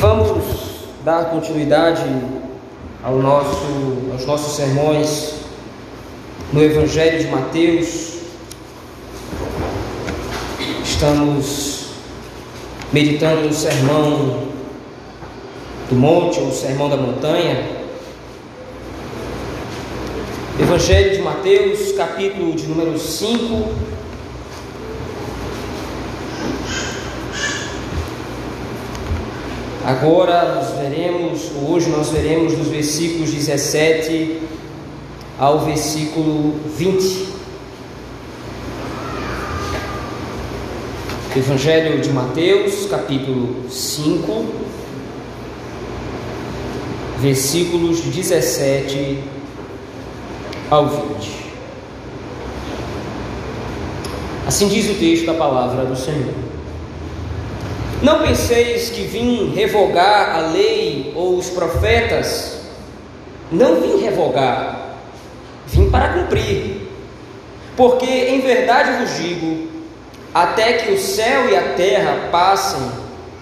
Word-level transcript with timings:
Vamos 0.00 0.44
dar 1.04 1.30
continuidade 1.30 2.02
ao 3.02 3.18
nosso, 3.18 3.66
aos 4.12 4.26
nossos 4.26 4.56
sermões 4.56 5.34
no 6.52 6.62
Evangelho 6.62 7.20
de 7.20 7.28
Mateus. 7.28 8.14
Estamos 10.82 11.86
meditando 12.92 13.42
no 13.42 13.52
sermão 13.52 14.42
do 15.88 15.94
monte 15.94 16.40
ou 16.40 16.50
sermão 16.50 16.88
da 16.88 16.96
montanha. 16.96 17.84
Evangelho 20.60 21.16
de 21.16 21.22
Mateus, 21.22 21.92
capítulo 21.92 22.52
de 22.52 22.66
número 22.66 22.98
5 22.98 23.93
Agora 29.84 30.54
nós 30.54 30.70
veremos, 30.78 31.50
hoje 31.68 31.90
nós 31.90 32.08
veremos 32.08 32.54
dos 32.54 32.68
versículos 32.68 33.30
17 33.30 34.40
ao 35.38 35.60
versículo 35.60 36.58
20. 36.74 37.34
Evangelho 41.36 42.00
de 42.00 42.08
Mateus, 42.08 42.86
capítulo 42.86 43.68
5, 43.68 44.46
versículos 47.18 48.00
17 48.00 49.18
ao 50.70 50.88
20. 50.88 51.44
Assim 54.46 54.66
diz 54.68 54.88
o 54.88 54.94
texto 54.94 55.26
da 55.26 55.34
palavra 55.34 55.84
do 55.84 55.94
Senhor. 55.94 56.43
Não 58.02 58.22
penseis 58.22 58.90
que 58.90 59.02
vim 59.02 59.52
revogar 59.54 60.36
a 60.36 60.40
lei 60.48 61.12
ou 61.14 61.36
os 61.36 61.48
profetas. 61.50 62.60
Não 63.50 63.80
vim 63.80 64.02
revogar, 64.02 64.96
vim 65.66 65.90
para 65.90 66.14
cumprir. 66.14 66.88
Porque 67.76 68.06
em 68.06 68.40
verdade 68.40 69.04
vos 69.04 69.16
digo: 69.16 69.68
até 70.34 70.74
que 70.74 70.92
o 70.92 70.98
céu 70.98 71.48
e 71.48 71.56
a 71.56 71.74
terra 71.74 72.28
passem, 72.30 72.80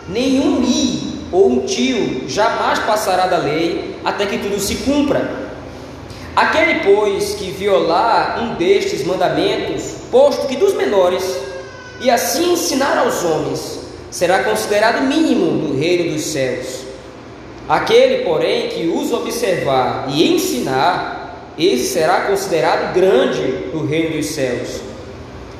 nenhum 0.08 0.62
i 0.62 1.12
ou 1.32 1.50
um 1.50 1.60
tio 1.60 2.28
jamais 2.28 2.78
passará 2.80 3.26
da 3.26 3.38
lei, 3.38 3.96
até 4.04 4.26
que 4.26 4.38
tudo 4.38 4.60
se 4.60 4.76
cumpra. 4.76 5.42
Aquele, 6.36 6.80
pois, 6.80 7.34
que 7.34 7.50
violar 7.50 8.42
um 8.42 8.54
destes 8.54 9.04
mandamentos, 9.04 9.94
posto 10.10 10.46
que 10.46 10.56
dos 10.56 10.74
menores, 10.74 11.24
e 12.00 12.10
assim 12.10 12.52
ensinar 12.52 12.98
aos 12.98 13.22
homens, 13.22 13.80
será 14.12 14.44
considerado 14.44 15.02
mínimo 15.02 15.46
no 15.46 15.76
reino 15.76 16.12
dos 16.12 16.22
céus. 16.26 16.82
Aquele, 17.68 18.24
porém, 18.24 18.68
que 18.68 18.86
os 18.86 19.10
observar 19.10 20.06
e 20.08 20.34
ensinar, 20.34 21.52
esse 21.58 21.86
será 21.86 22.22
considerado 22.22 22.92
grande 22.94 23.70
no 23.72 23.86
reino 23.86 24.16
dos 24.16 24.26
céus. 24.26 24.80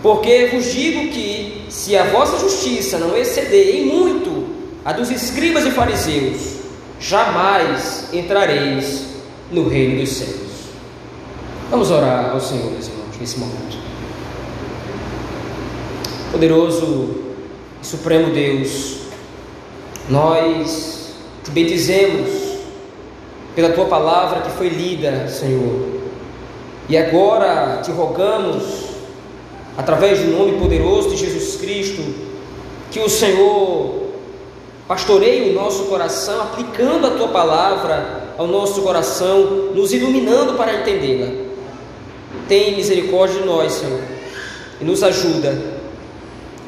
Porque 0.03 0.51
vos 0.53 0.71
digo 0.71 1.11
que, 1.11 1.65
se 1.71 1.97
a 1.97 2.05
vossa 2.05 2.39
justiça 2.39 2.99
não 2.99 3.17
exceder 3.17 3.77
em 3.77 3.87
muito 3.87 4.47
a 4.85 4.93
dos 4.93 5.11
escribas 5.11 5.65
e 5.65 5.71
fariseus, 5.71 6.57
jamais 7.01 8.09
entrareis 8.13 9.07
no 9.51 9.67
reino 9.67 9.99
dos 10.01 10.11
céus. 10.11 10.53
Vamos 11.71 11.91
orar 11.91 12.33
ao 12.33 12.41
Senhor, 12.41 12.71
meus 12.71 12.87
irmãos, 12.87 13.17
nesse 13.19 13.39
momento. 13.39 13.79
Poderoso 16.31 17.32
Supremo 17.83 18.33
Deus, 18.33 18.99
nós 20.09 21.15
te 21.43 21.51
bendizemos 21.51 22.31
pela 23.57 23.71
tua 23.71 23.87
palavra 23.87 24.43
que 24.43 24.51
foi 24.53 24.69
lida, 24.69 25.29
Senhor. 25.29 26.01
E 26.89 26.97
agora 26.97 27.81
te 27.83 27.91
rogamos, 27.91 28.63
através 29.77 30.21
do 30.21 30.31
nome 30.31 30.61
poderoso 30.61 31.11
de 31.11 31.17
Jesus 31.17 31.57
Cristo, 31.57 32.03
que 32.93 33.01
o 33.01 33.09
Senhor 33.09 34.13
pastoreie 34.87 35.51
o 35.51 35.55
nosso 35.55 35.85
coração, 35.87 36.41
aplicando 36.41 37.09
a 37.09 37.11
tua 37.11 37.29
palavra 37.29 38.35
ao 38.39 38.47
nosso 38.47 38.83
coração, 38.83 39.73
nos 39.75 39.93
iluminando 39.93 40.55
para 40.55 40.81
entendê-la. 40.81 41.33
Tem 42.47 42.77
misericórdia 42.77 43.41
de 43.41 43.47
nós, 43.47 43.73
Senhor, 43.73 44.01
e 44.81 44.85
nos 44.85 45.03
ajuda 45.03 45.72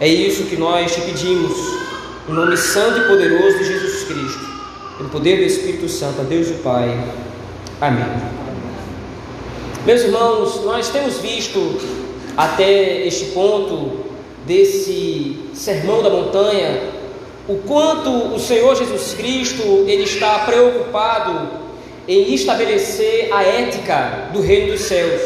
é 0.01 0.09
isso 0.09 0.45
que 0.45 0.57
nós 0.57 0.95
te 0.95 1.01
pedimos, 1.01 1.53
em 2.29 2.33
nome 2.33 2.57
santo 2.57 3.01
e 3.01 3.09
poderoso 3.09 3.59
de 3.59 3.65
Jesus 3.65 4.05
Cristo, 4.05 4.47
pelo 4.97 5.09
poder 5.09 5.37
do 5.37 5.43
Espírito 5.43 5.89
Santo, 5.89 6.21
a 6.21 6.25
Deus 6.25 6.49
o 6.49 6.55
Pai. 6.55 6.99
Amém. 7.81 8.05
Meus 9.87 10.03
irmãos, 10.03 10.65
nós 10.65 10.89
temos 10.89 11.19
visto 11.19 11.79
até 12.37 13.07
este 13.07 13.27
ponto 13.27 14.05
desse 14.47 15.39
sermão 15.55 16.03
da 16.03 16.11
montanha 16.11 16.95
o 17.47 17.59
quanto 17.59 18.11
o 18.35 18.41
Senhor 18.41 18.75
Jesus 18.75 19.13
Cristo 19.13 19.63
ele 19.87 20.05
está 20.05 20.41
preocupado 20.41 21.51
em 22.09 22.33
estabelecer 22.35 23.29
a 23.33 23.43
ética 23.43 24.31
do 24.33 24.41
reino 24.41 24.73
dos 24.73 24.83
céus. 24.83 25.21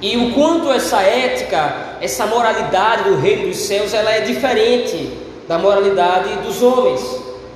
E 0.00 0.16
o 0.16 0.32
quanto 0.32 0.70
essa 0.70 1.02
ética, 1.02 1.91
essa 2.02 2.26
moralidade 2.26 3.04
do 3.04 3.16
reino 3.16 3.46
dos 3.46 3.58
céus, 3.58 3.94
ela 3.94 4.10
é 4.10 4.22
diferente 4.22 5.08
da 5.46 5.56
moralidade 5.56 6.34
dos 6.42 6.60
homens. 6.60 7.00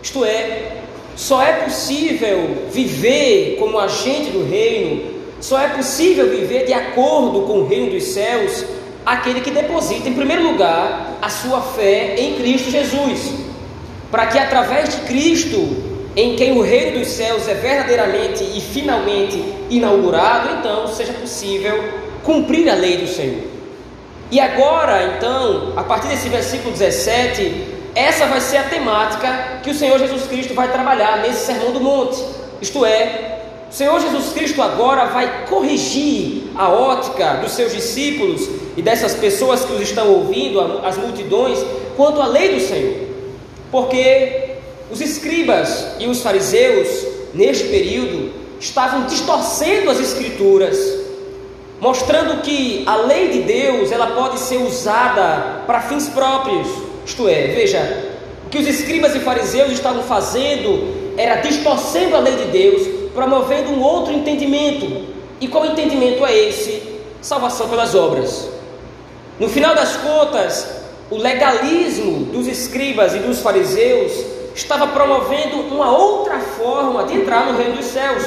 Isto 0.00 0.24
é, 0.24 0.82
só 1.16 1.42
é 1.42 1.52
possível 1.64 2.68
viver 2.70 3.56
como 3.58 3.76
agente 3.76 4.30
do 4.30 4.48
reino, 4.48 5.16
só 5.40 5.60
é 5.60 5.68
possível 5.70 6.30
viver 6.30 6.64
de 6.64 6.72
acordo 6.72 7.42
com 7.42 7.58
o 7.58 7.66
reino 7.66 7.90
dos 7.90 8.04
céus 8.04 8.64
aquele 9.04 9.40
que 9.40 9.50
deposita 9.50 10.08
em 10.08 10.14
primeiro 10.14 10.44
lugar 10.44 11.18
a 11.20 11.28
sua 11.28 11.60
fé 11.60 12.14
em 12.16 12.36
Cristo 12.36 12.70
Jesus, 12.70 13.34
para 14.12 14.28
que 14.28 14.38
através 14.38 14.90
de 14.90 15.00
Cristo, 15.08 15.58
em 16.14 16.36
quem 16.36 16.56
o 16.56 16.62
reino 16.62 17.00
dos 17.00 17.08
céus 17.08 17.48
é 17.48 17.54
verdadeiramente 17.54 18.44
e 18.44 18.60
finalmente 18.60 19.42
inaugurado, 19.70 20.60
então 20.60 20.86
seja 20.86 21.12
possível 21.14 21.82
cumprir 22.22 22.68
a 22.70 22.74
lei 22.74 22.98
do 22.98 23.08
Senhor. 23.08 23.56
E 24.31 24.41
agora, 24.41 25.14
então, 25.16 25.72
a 25.76 25.84
partir 25.84 26.09
desse 26.09 26.28
versículo 26.28 26.72
17, 26.72 27.76
essa 27.94 28.26
vai 28.26 28.41
ser 28.41 28.56
a 28.56 28.64
temática 28.64 29.60
que 29.62 29.70
o 29.70 29.75
Senhor 29.75 29.98
Jesus 29.98 30.26
Cristo 30.26 30.53
vai 30.53 30.70
trabalhar 30.70 31.22
nesse 31.22 31.47
Sermão 31.47 31.72
do 31.72 31.81
Monte. 31.81 32.22
Isto 32.60 32.84
é, 32.84 33.38
o 33.70 33.72
Senhor 33.72 34.00
Jesus 34.00 34.32
Cristo 34.32 34.60
agora 34.60 35.06
vai 35.06 35.47
corrigir 35.47 36.50
a 36.56 36.69
ótica 36.69 37.34
dos 37.34 37.53
seus 37.53 37.72
discípulos 37.72 38.48
e 38.76 38.82
dessas 38.82 39.14
pessoas 39.14 39.64
que 39.64 39.72
os 39.72 39.81
estão 39.81 40.09
ouvindo, 40.09 40.60
as 40.84 40.97
multidões, 40.97 41.58
quanto 41.97 42.20
à 42.20 42.26
lei 42.26 42.54
do 42.54 42.60
Senhor. 42.60 43.06
Porque 43.70 44.56
os 44.91 45.00
escribas 45.00 45.87
e 46.00 46.06
os 46.06 46.20
fariseus, 46.20 46.88
neste 47.32 47.69
período, 47.69 48.32
estavam 48.58 49.06
distorcendo 49.06 49.91
as 49.91 50.00
escrituras 50.00 51.06
mostrando 51.81 52.42
que 52.42 52.82
a 52.87 52.97
lei 52.97 53.28
de 53.28 53.41
Deus 53.42 53.92
ela 53.92 54.09
pode 54.09 54.38
ser 54.41 54.56
usada 54.56 55.62
para 55.66 55.82
fins 55.82 56.09
próprios. 56.09 56.69
Isto 57.04 57.28
é, 57.28 57.48
veja, 57.48 58.14
o 58.47 58.48
que 58.48 58.59
os 58.59 58.66
escribas 58.66 59.14
e 59.14 59.20
fariseus 59.20 59.72
estavam 59.72 60.03
fazendo 60.03 61.14
era 61.16 61.37
distorcendo 61.37 62.16
a 62.16 62.20
lei 62.20 62.37
de 62.37 62.44
Deus, 62.47 63.10
promovendo 63.14 63.70
um 63.70 63.82
outro 63.82 64.12
entendimento. 64.12 65.06
E 65.41 65.48
qual 65.48 65.66
entendimento 65.66 66.25
é 66.25 66.37
esse? 66.37 66.82
Salvação 67.20 67.69
pelas 67.69 67.94
obras. 67.94 68.48
No 69.38 69.48
final 69.48 69.75
das 69.75 69.97
contas, 69.97 70.66
o 71.10 71.16
legalismo 71.16 72.26
dos 72.26 72.47
escribas 72.47 73.14
e 73.14 73.19
dos 73.19 73.41
fariseus 73.41 74.12
estava 74.54 74.87
promovendo 74.88 75.61
uma 75.75 75.94
outra 75.94 76.38
forma 76.40 77.05
de 77.05 77.14
entrar 77.14 77.46
no 77.46 77.58
reino 77.58 77.76
dos 77.76 77.87
céus. 77.87 78.25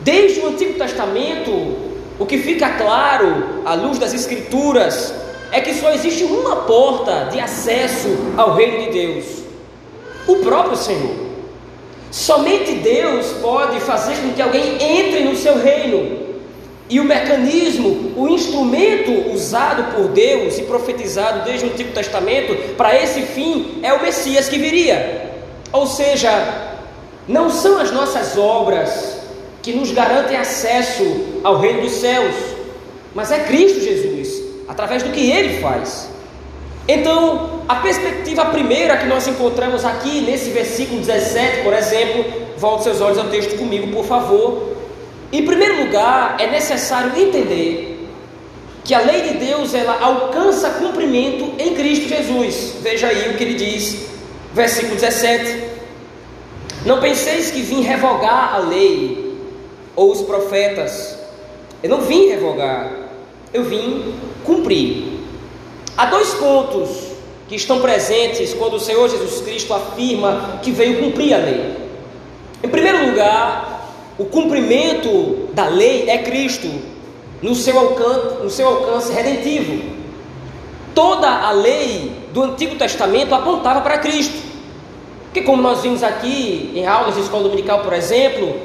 Desde 0.00 0.40
o 0.40 0.48
Antigo 0.48 0.78
Testamento, 0.78 1.95
o 2.18 2.24
que 2.24 2.38
fica 2.38 2.70
claro 2.70 3.62
à 3.64 3.74
luz 3.74 3.98
das 3.98 4.14
Escrituras 4.14 5.14
é 5.52 5.60
que 5.60 5.74
só 5.74 5.90
existe 5.92 6.24
uma 6.24 6.56
porta 6.56 7.28
de 7.30 7.38
acesso 7.38 8.08
ao 8.36 8.54
reino 8.54 8.84
de 8.84 8.90
Deus: 8.90 9.24
o 10.26 10.36
próprio 10.36 10.76
Senhor. 10.76 11.26
Somente 12.10 12.72
Deus 12.76 13.26
pode 13.42 13.78
fazer 13.80 14.16
com 14.16 14.32
que 14.32 14.40
alguém 14.40 14.78
entre 14.80 15.24
no 15.24 15.36
seu 15.36 15.58
reino. 15.58 16.26
E 16.88 17.00
o 17.00 17.04
mecanismo, 17.04 18.12
o 18.16 18.28
instrumento 18.28 19.32
usado 19.32 19.92
por 19.94 20.08
Deus 20.08 20.56
e 20.56 20.62
profetizado 20.62 21.44
desde 21.44 21.66
o 21.66 21.70
Antigo 21.70 21.92
Testamento 21.92 22.74
para 22.76 22.94
esse 22.94 23.22
fim 23.22 23.80
é 23.82 23.92
o 23.92 24.00
Messias 24.00 24.48
que 24.48 24.56
viria. 24.56 25.32
Ou 25.72 25.84
seja, 25.84 26.30
não 27.26 27.50
são 27.50 27.80
as 27.80 27.90
nossas 27.90 28.38
obras, 28.38 29.15
que 29.66 29.72
nos 29.72 29.90
garantem 29.90 30.36
acesso 30.36 31.02
ao 31.42 31.58
reino 31.58 31.80
dos 31.80 31.94
céus, 31.94 32.36
mas 33.12 33.32
é 33.32 33.40
Cristo 33.40 33.80
Jesus, 33.80 34.40
através 34.68 35.02
do 35.02 35.10
que 35.10 35.28
ele 35.28 35.60
faz. 35.60 36.08
Então, 36.86 37.62
a 37.68 37.74
perspectiva 37.74 38.44
primeira 38.44 38.96
que 38.96 39.06
nós 39.06 39.26
encontramos 39.26 39.84
aqui 39.84 40.20
nesse 40.20 40.50
versículo 40.50 41.00
17, 41.00 41.64
por 41.64 41.72
exemplo, 41.72 42.24
volte 42.56 42.84
seus 42.84 43.00
olhos 43.00 43.18
ao 43.18 43.24
texto 43.24 43.58
comigo, 43.58 43.88
por 43.88 44.04
favor. 44.04 44.76
Em 45.32 45.44
primeiro 45.44 45.84
lugar, 45.84 46.36
é 46.38 46.48
necessário 46.48 47.20
entender 47.20 48.08
que 48.84 48.94
a 48.94 49.00
lei 49.00 49.22
de 49.22 49.34
Deus 49.46 49.74
ela 49.74 49.98
alcança 50.00 50.70
cumprimento 50.78 51.60
em 51.60 51.74
Cristo 51.74 52.06
Jesus. 52.06 52.74
Veja 52.82 53.08
aí 53.08 53.30
o 53.30 53.36
que 53.36 53.42
ele 53.42 53.54
diz, 53.54 54.06
versículo 54.54 54.94
17. 54.94 55.64
Não 56.84 57.00
penseis 57.00 57.50
que 57.50 57.62
vim 57.62 57.80
revogar 57.80 58.54
a 58.54 58.58
lei 58.58 59.25
ou 59.96 60.12
os 60.12 60.22
profetas. 60.22 61.18
Eu 61.82 61.90
não 61.90 62.02
vim 62.02 62.28
revogar, 62.28 62.92
eu 63.52 63.64
vim 63.64 64.14
cumprir. 64.44 65.16
Há 65.96 66.06
dois 66.06 66.34
pontos 66.34 67.16
que 67.48 67.56
estão 67.56 67.80
presentes 67.80 68.52
quando 68.52 68.74
o 68.74 68.80
Senhor 68.80 69.08
Jesus 69.08 69.40
Cristo 69.40 69.72
afirma 69.72 70.60
que 70.62 70.70
veio 70.70 71.00
cumprir 71.00 71.32
a 71.32 71.38
lei. 71.38 71.76
Em 72.62 72.68
primeiro 72.68 73.06
lugar, 73.06 73.94
o 74.18 74.24
cumprimento 74.24 75.48
da 75.52 75.68
lei 75.68 76.08
é 76.08 76.18
Cristo 76.18 76.68
no 77.40 77.54
seu 77.54 77.78
alcance, 77.78 78.42
no 78.42 78.50
seu 78.50 78.66
alcance 78.66 79.12
redentivo. 79.12 79.96
Toda 80.94 81.28
a 81.28 81.52
lei 81.52 82.10
do 82.32 82.42
Antigo 82.42 82.76
Testamento 82.76 83.34
apontava 83.34 83.80
para 83.80 83.98
Cristo. 83.98 84.46
Porque 85.24 85.42
como 85.42 85.60
nós 85.60 85.82
vimos 85.82 86.02
aqui 86.02 86.72
em 86.74 86.86
aulas 86.86 87.14
de 87.14 87.20
escola 87.20 87.44
dominical, 87.44 87.80
por 87.80 87.92
exemplo, 87.92 88.56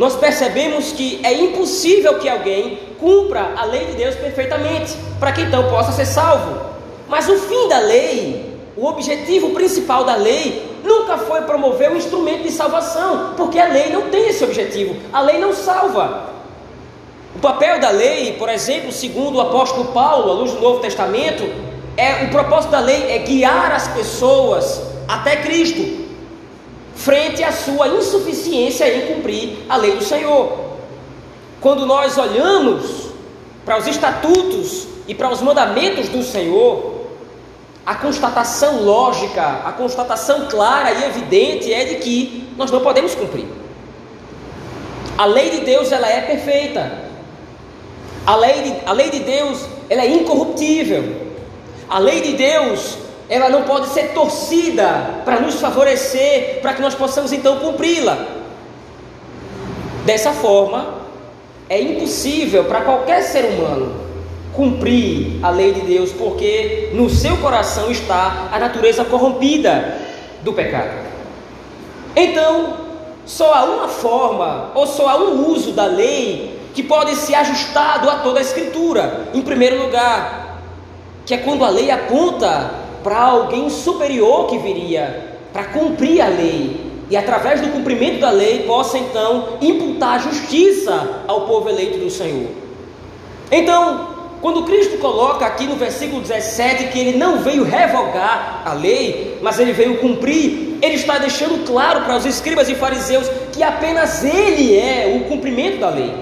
nós 0.00 0.16
percebemos 0.16 0.92
que 0.92 1.20
é 1.22 1.30
impossível 1.30 2.18
que 2.18 2.26
alguém 2.26 2.78
cumpra 2.98 3.52
a 3.54 3.66
lei 3.66 3.84
de 3.84 3.92
Deus 3.92 4.14
perfeitamente, 4.14 4.96
para 5.18 5.30
que 5.30 5.42
então 5.42 5.68
possa 5.68 5.92
ser 5.92 6.06
salvo. 6.06 6.58
Mas 7.06 7.28
o 7.28 7.36
fim 7.36 7.68
da 7.68 7.80
lei, 7.80 8.56
o 8.78 8.86
objetivo 8.86 9.50
principal 9.50 10.02
da 10.04 10.14
lei, 10.14 10.66
nunca 10.82 11.18
foi 11.18 11.42
promover 11.42 11.92
um 11.92 11.96
instrumento 11.96 12.44
de 12.44 12.50
salvação, 12.50 13.34
porque 13.36 13.58
a 13.58 13.66
lei 13.66 13.92
não 13.92 14.08
tem 14.08 14.30
esse 14.30 14.42
objetivo, 14.42 14.96
a 15.12 15.20
lei 15.20 15.36
não 15.36 15.52
salva. 15.52 16.30
O 17.36 17.38
papel 17.38 17.78
da 17.78 17.90
lei, 17.90 18.36
por 18.38 18.48
exemplo, 18.48 18.90
segundo 18.90 19.36
o 19.36 19.42
apóstolo 19.42 19.92
Paulo, 19.92 20.30
à 20.30 20.34
luz 20.34 20.52
do 20.52 20.62
Novo 20.62 20.80
Testamento, 20.80 21.44
é 21.98 22.24
o 22.24 22.30
propósito 22.30 22.70
da 22.70 22.80
lei 22.80 23.12
é 23.12 23.18
guiar 23.18 23.70
as 23.70 23.86
pessoas 23.88 24.80
até 25.06 25.36
Cristo, 25.36 25.99
frente 27.04 27.42
à 27.42 27.50
sua 27.50 27.88
insuficiência 27.88 28.94
em 28.94 29.14
cumprir 29.14 29.58
a 29.68 29.76
lei 29.76 29.96
do 29.96 30.04
Senhor. 30.04 30.70
Quando 31.60 31.86
nós 31.86 32.18
olhamos 32.18 33.10
para 33.64 33.78
os 33.78 33.86
estatutos 33.86 34.86
e 35.08 35.14
para 35.14 35.30
os 35.30 35.40
mandamentos 35.40 36.08
do 36.08 36.22
Senhor, 36.22 37.00
a 37.86 37.94
constatação 37.94 38.82
lógica, 38.82 39.62
a 39.64 39.72
constatação 39.72 40.46
clara 40.48 40.92
e 40.92 41.04
evidente 41.04 41.72
é 41.72 41.84
de 41.84 41.94
que 41.96 42.48
nós 42.56 42.70
não 42.70 42.80
podemos 42.80 43.14
cumprir. 43.14 43.46
A 45.16 45.24
lei 45.24 45.50
de 45.50 45.60
Deus 45.60 45.90
ela 45.90 46.08
é 46.08 46.20
perfeita. 46.20 47.10
A 48.26 48.36
lei 48.36 48.62
de, 48.62 48.74
a 48.86 48.92
lei 48.92 49.10
de 49.10 49.20
Deus 49.20 49.64
ela 49.88 50.02
é 50.02 50.08
incorruptível. 50.08 51.30
A 51.88 51.98
lei 51.98 52.20
de 52.20 52.34
Deus 52.34 52.98
ela 53.30 53.48
não 53.48 53.62
pode 53.62 53.86
ser 53.90 54.08
torcida 54.08 55.22
para 55.24 55.38
nos 55.38 55.54
favorecer, 55.60 56.58
para 56.60 56.74
que 56.74 56.82
nós 56.82 56.96
possamos 56.96 57.32
então 57.32 57.60
cumpri-la. 57.60 58.26
Dessa 60.04 60.32
forma, 60.32 60.94
é 61.68 61.80
impossível 61.80 62.64
para 62.64 62.80
qualquer 62.80 63.22
ser 63.22 63.44
humano 63.44 63.94
cumprir 64.52 65.38
a 65.44 65.50
lei 65.50 65.72
de 65.72 65.82
Deus, 65.82 66.10
porque 66.10 66.90
no 66.92 67.08
seu 67.08 67.36
coração 67.36 67.88
está 67.88 68.48
a 68.50 68.58
natureza 68.58 69.04
corrompida 69.04 69.96
do 70.42 70.52
pecado. 70.52 70.90
Então, 72.16 72.78
só 73.24 73.54
há 73.54 73.62
uma 73.62 73.86
forma, 73.86 74.72
ou 74.74 74.88
só 74.88 75.08
há 75.08 75.16
um 75.16 75.52
uso 75.52 75.70
da 75.70 75.86
lei 75.86 76.58
que 76.74 76.82
pode 76.82 77.14
ser 77.14 77.36
ajustado 77.36 78.10
a 78.10 78.16
toda 78.16 78.40
a 78.40 78.42
Escritura. 78.42 79.28
Em 79.32 79.40
primeiro 79.40 79.80
lugar, 79.80 80.58
que 81.24 81.32
é 81.32 81.36
quando 81.36 81.64
a 81.64 81.68
lei 81.68 81.92
aponta 81.92 82.79
para 83.02 83.18
alguém 83.18 83.68
superior 83.70 84.46
que 84.46 84.58
viria 84.58 85.38
para 85.52 85.64
cumprir 85.64 86.20
a 86.20 86.28
lei 86.28 86.90
e 87.10 87.16
através 87.16 87.60
do 87.60 87.68
cumprimento 87.68 88.20
da 88.20 88.30
lei 88.30 88.62
possa 88.62 88.96
então 88.96 89.58
imputar 89.60 90.20
justiça 90.20 91.22
ao 91.26 91.42
povo 91.42 91.68
eleito 91.68 91.98
do 91.98 92.08
Senhor. 92.08 92.50
Então, 93.50 94.10
quando 94.40 94.62
Cristo 94.62 94.96
coloca 94.98 95.44
aqui 95.44 95.66
no 95.66 95.74
versículo 95.74 96.22
17 96.22 96.88
que 96.88 96.98
ele 96.98 97.18
não 97.18 97.38
veio 97.38 97.64
revogar 97.64 98.62
a 98.64 98.72
lei, 98.72 99.38
mas 99.42 99.58
ele 99.58 99.72
veio 99.72 99.98
cumprir, 99.98 100.78
ele 100.80 100.94
está 100.94 101.18
deixando 101.18 101.66
claro 101.66 102.02
para 102.02 102.16
os 102.16 102.24
escribas 102.24 102.68
e 102.68 102.74
fariseus 102.74 103.28
que 103.52 103.62
apenas 103.62 104.24
ele 104.24 104.78
é 104.78 105.20
o 105.20 105.28
cumprimento 105.28 105.80
da 105.80 105.90
lei. 105.90 106.14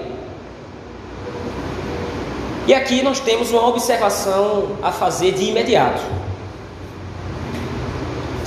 E 2.67 2.73
aqui 2.73 3.01
nós 3.01 3.19
temos 3.19 3.51
uma 3.51 3.67
observação 3.67 4.77
a 4.81 4.91
fazer 4.91 5.31
de 5.31 5.45
imediato. 5.45 6.01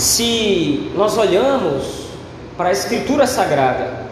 Se 0.02 0.90
nós 0.96 1.16
olhamos 1.16 1.84
para 2.56 2.70
a 2.70 2.72
Escritura 2.72 3.24
Sagrada, 3.24 4.04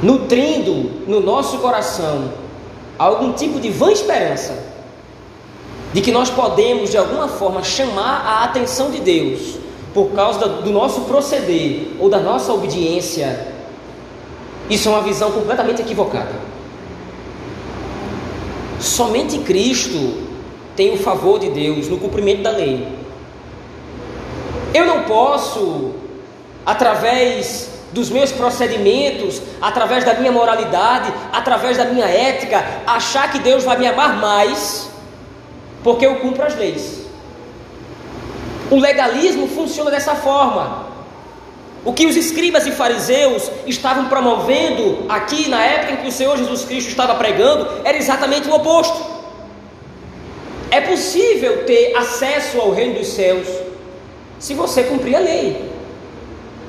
nutrindo 0.00 0.92
no 1.08 1.18
nosso 1.18 1.58
coração 1.58 2.30
algum 2.96 3.32
tipo 3.32 3.58
de 3.58 3.68
vã 3.68 3.90
esperança 3.90 4.56
de 5.92 6.00
que 6.00 6.12
nós 6.12 6.30
podemos 6.30 6.92
de 6.92 6.96
alguma 6.96 7.26
forma 7.26 7.64
chamar 7.64 8.24
a 8.24 8.44
atenção 8.44 8.92
de 8.92 9.00
Deus 9.00 9.56
por 9.92 10.12
causa 10.12 10.46
do 10.46 10.70
nosso 10.70 11.00
proceder 11.00 11.88
ou 11.98 12.08
da 12.08 12.20
nossa 12.20 12.52
obediência, 12.52 13.48
isso 14.70 14.88
é 14.88 14.92
uma 14.92 15.02
visão 15.02 15.32
completamente 15.32 15.82
equivocada. 15.82 16.36
Somente 18.78 19.36
Cristo 19.38 20.22
tem 20.76 20.94
o 20.94 20.96
favor 20.96 21.40
de 21.40 21.50
Deus 21.50 21.88
no 21.88 21.98
cumprimento 21.98 22.42
da 22.42 22.52
lei. 22.52 23.02
Eu 24.74 24.84
não 24.84 25.04
posso, 25.04 25.94
através 26.66 27.70
dos 27.92 28.10
meus 28.10 28.32
procedimentos, 28.32 29.40
através 29.62 30.04
da 30.04 30.14
minha 30.14 30.32
moralidade, 30.32 31.14
através 31.32 31.76
da 31.76 31.84
minha 31.84 32.06
ética, 32.06 32.64
achar 32.84 33.30
que 33.30 33.38
Deus 33.38 33.62
vai 33.62 33.78
me 33.78 33.86
amar 33.86 34.16
mais 34.16 34.90
porque 35.84 36.04
eu 36.04 36.16
cumpro 36.16 36.44
as 36.44 36.56
leis. 36.56 37.04
O 38.70 38.80
legalismo 38.80 39.46
funciona 39.46 39.90
dessa 39.90 40.16
forma. 40.16 40.86
O 41.84 41.92
que 41.92 42.06
os 42.06 42.16
escribas 42.16 42.66
e 42.66 42.72
fariseus 42.72 43.50
estavam 43.66 44.06
promovendo 44.06 45.04
aqui 45.08 45.48
na 45.48 45.62
época 45.62 45.92
em 45.92 45.96
que 45.98 46.08
o 46.08 46.12
Senhor 46.12 46.36
Jesus 46.38 46.64
Cristo 46.64 46.88
estava 46.88 47.14
pregando 47.14 47.68
era 47.84 47.96
exatamente 47.96 48.48
o 48.48 48.54
oposto. 48.54 49.14
É 50.70 50.80
possível 50.80 51.64
ter 51.64 51.94
acesso 51.94 52.58
ao 52.58 52.72
reino 52.72 52.98
dos 52.98 53.08
céus 53.08 53.46
se 54.44 54.52
você 54.52 54.82
cumprir 54.82 55.16
a 55.16 55.20
lei. 55.20 55.70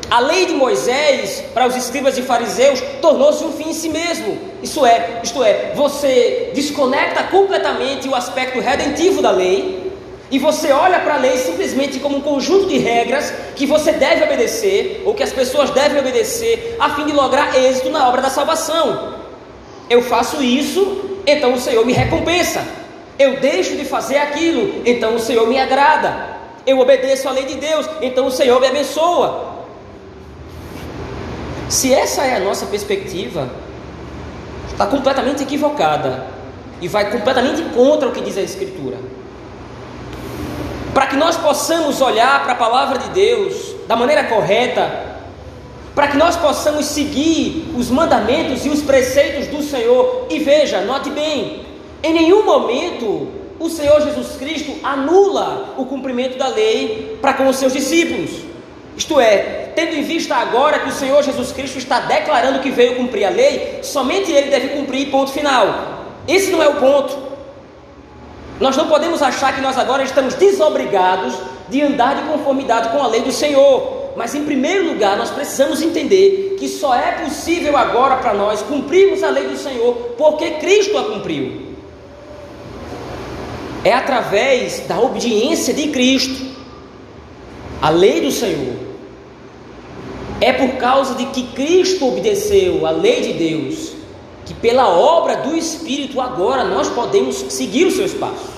A 0.09 0.21
lei 0.21 0.45
de 0.45 0.53
Moisés, 0.53 1.43
para 1.53 1.67
os 1.67 1.75
escribas 1.75 2.17
e 2.17 2.21
fariseus, 2.21 2.79
tornou-se 3.01 3.43
um 3.43 3.51
fim 3.51 3.71
em 3.71 3.73
si 3.73 3.89
mesmo. 3.89 4.37
Isso 4.63 4.85
é, 4.85 5.19
isto 5.21 5.43
é, 5.43 5.73
você 5.75 6.51
desconecta 6.55 7.23
completamente 7.23 8.07
o 8.07 8.15
aspecto 8.15 8.61
redentivo 8.61 9.21
da 9.21 9.29
lei 9.29 9.91
e 10.31 10.39
você 10.39 10.71
olha 10.71 11.01
para 11.01 11.15
a 11.15 11.17
lei 11.17 11.37
simplesmente 11.37 11.99
como 11.99 12.15
um 12.15 12.21
conjunto 12.21 12.65
de 12.69 12.77
regras 12.77 13.33
que 13.57 13.65
você 13.65 13.91
deve 13.91 14.23
obedecer 14.23 15.03
ou 15.03 15.13
que 15.13 15.23
as 15.23 15.33
pessoas 15.33 15.69
devem 15.71 15.99
obedecer 15.99 16.77
a 16.79 16.91
fim 16.91 17.05
de 17.05 17.11
lograr 17.11 17.61
êxito 17.61 17.89
na 17.89 18.07
obra 18.07 18.21
da 18.21 18.29
salvação. 18.29 19.15
Eu 19.89 20.01
faço 20.01 20.41
isso, 20.41 21.19
então 21.27 21.53
o 21.53 21.59
Senhor 21.59 21.85
me 21.85 21.91
recompensa. 21.91 22.65
Eu 23.19 23.41
deixo 23.41 23.75
de 23.75 23.83
fazer 23.83 24.15
aquilo, 24.15 24.81
então 24.85 25.15
o 25.15 25.19
Senhor 25.19 25.45
me 25.45 25.59
agrada. 25.59 26.34
Eu 26.65 26.79
obedeço 26.79 27.29
à 27.29 27.31
lei 27.31 27.45
de 27.45 27.55
Deus, 27.55 27.87
então 28.01 28.25
o 28.25 28.31
Senhor 28.31 28.59
me 28.59 28.67
abençoa. 28.67 29.53
Se 31.69 31.93
essa 31.93 32.23
é 32.23 32.35
a 32.35 32.39
nossa 32.39 32.65
perspectiva, 32.65 33.49
está 34.71 34.87
completamente 34.87 35.43
equivocada 35.43 36.25
e 36.81 36.87
vai 36.87 37.11
completamente 37.11 37.61
contra 37.73 38.07
o 38.07 38.11
que 38.11 38.21
diz 38.21 38.37
a 38.37 38.41
Escritura. 38.41 38.97
Para 40.93 41.07
que 41.07 41.15
nós 41.15 41.37
possamos 41.37 42.01
olhar 42.01 42.43
para 42.43 42.53
a 42.53 42.55
palavra 42.55 42.97
de 42.97 43.09
Deus 43.09 43.75
da 43.87 43.95
maneira 43.95 44.23
correta, 44.23 45.15
para 45.93 46.07
que 46.07 46.17
nós 46.17 46.35
possamos 46.35 46.85
seguir 46.85 47.73
os 47.77 47.89
mandamentos 47.89 48.65
e 48.65 48.69
os 48.69 48.81
preceitos 48.81 49.47
do 49.47 49.61
Senhor, 49.61 50.27
e 50.29 50.39
veja, 50.39 50.81
note 50.81 51.09
bem, 51.09 51.65
em 52.01 52.13
nenhum 52.13 52.43
momento 52.43 53.44
o 53.59 53.69
Senhor 53.69 54.01
Jesus 54.01 54.35
Cristo 54.37 54.75
anula 54.83 55.75
o 55.77 55.85
cumprimento 55.85 56.37
da 56.37 56.47
lei 56.47 57.17
para 57.21 57.33
com 57.33 57.47
os 57.47 57.55
seus 57.55 57.73
discípulos. 57.73 58.31
Isto 58.97 59.19
é, 59.19 59.71
tendo 59.75 59.95
em 59.95 60.03
vista 60.03 60.35
agora 60.35 60.79
que 60.79 60.89
o 60.89 60.91
Senhor 60.91 61.21
Jesus 61.23 61.51
Cristo 61.51 61.77
está 61.77 61.99
declarando 62.01 62.59
que 62.59 62.71
veio 62.71 62.95
cumprir 62.95 63.25
a 63.25 63.29
lei, 63.29 63.79
somente 63.81 64.31
ele 64.31 64.49
deve 64.49 64.69
cumprir, 64.69 65.11
ponto 65.11 65.31
final. 65.31 66.13
Esse 66.27 66.51
não 66.51 66.61
é 66.61 66.67
o 66.67 66.75
ponto. 66.75 67.17
Nós 68.59 68.77
não 68.77 68.87
podemos 68.87 69.21
achar 69.21 69.53
que 69.53 69.61
nós 69.61 69.77
agora 69.77 70.03
estamos 70.03 70.33
desobrigados 70.35 71.35
de 71.67 71.81
andar 71.81 72.15
de 72.15 72.21
conformidade 72.23 72.89
com 72.89 73.03
a 73.03 73.07
lei 73.07 73.21
do 73.21 73.31
Senhor. 73.31 74.13
Mas 74.15 74.33
em 74.33 74.45
primeiro 74.45 74.87
lugar, 74.87 75.17
nós 75.17 75.29
precisamos 75.29 75.81
entender 75.81 76.55
que 76.57 76.69
só 76.69 76.95
é 76.95 77.23
possível 77.23 77.75
agora 77.75 78.15
para 78.15 78.33
nós 78.33 78.61
cumprirmos 78.61 79.23
a 79.23 79.29
lei 79.29 79.45
do 79.45 79.57
Senhor 79.57 79.93
porque 80.17 80.51
Cristo 80.51 80.97
a 80.97 81.03
cumpriu. 81.03 81.64
É 83.85 83.93
através 83.93 84.79
da 84.87 84.99
obediência 84.99 85.71
de 85.71 85.89
Cristo, 85.89 86.43
a 87.79 87.91
lei 87.91 88.19
do 88.19 88.31
Senhor. 88.31 88.73
É 90.41 90.51
por 90.51 90.69
causa 90.77 91.13
de 91.13 91.27
que 91.27 91.43
Cristo 91.53 92.07
obedeceu 92.07 92.83
a 92.87 92.89
lei 92.89 93.21
de 93.21 93.33
Deus, 93.33 93.91
que 94.43 94.55
pela 94.55 94.89
obra 94.89 95.37
do 95.37 95.55
Espírito 95.55 96.19
agora 96.19 96.63
nós 96.63 96.89
podemos 96.89 97.35
seguir 97.49 97.85
os 97.85 97.93
seus 97.93 98.11
passos. 98.11 98.55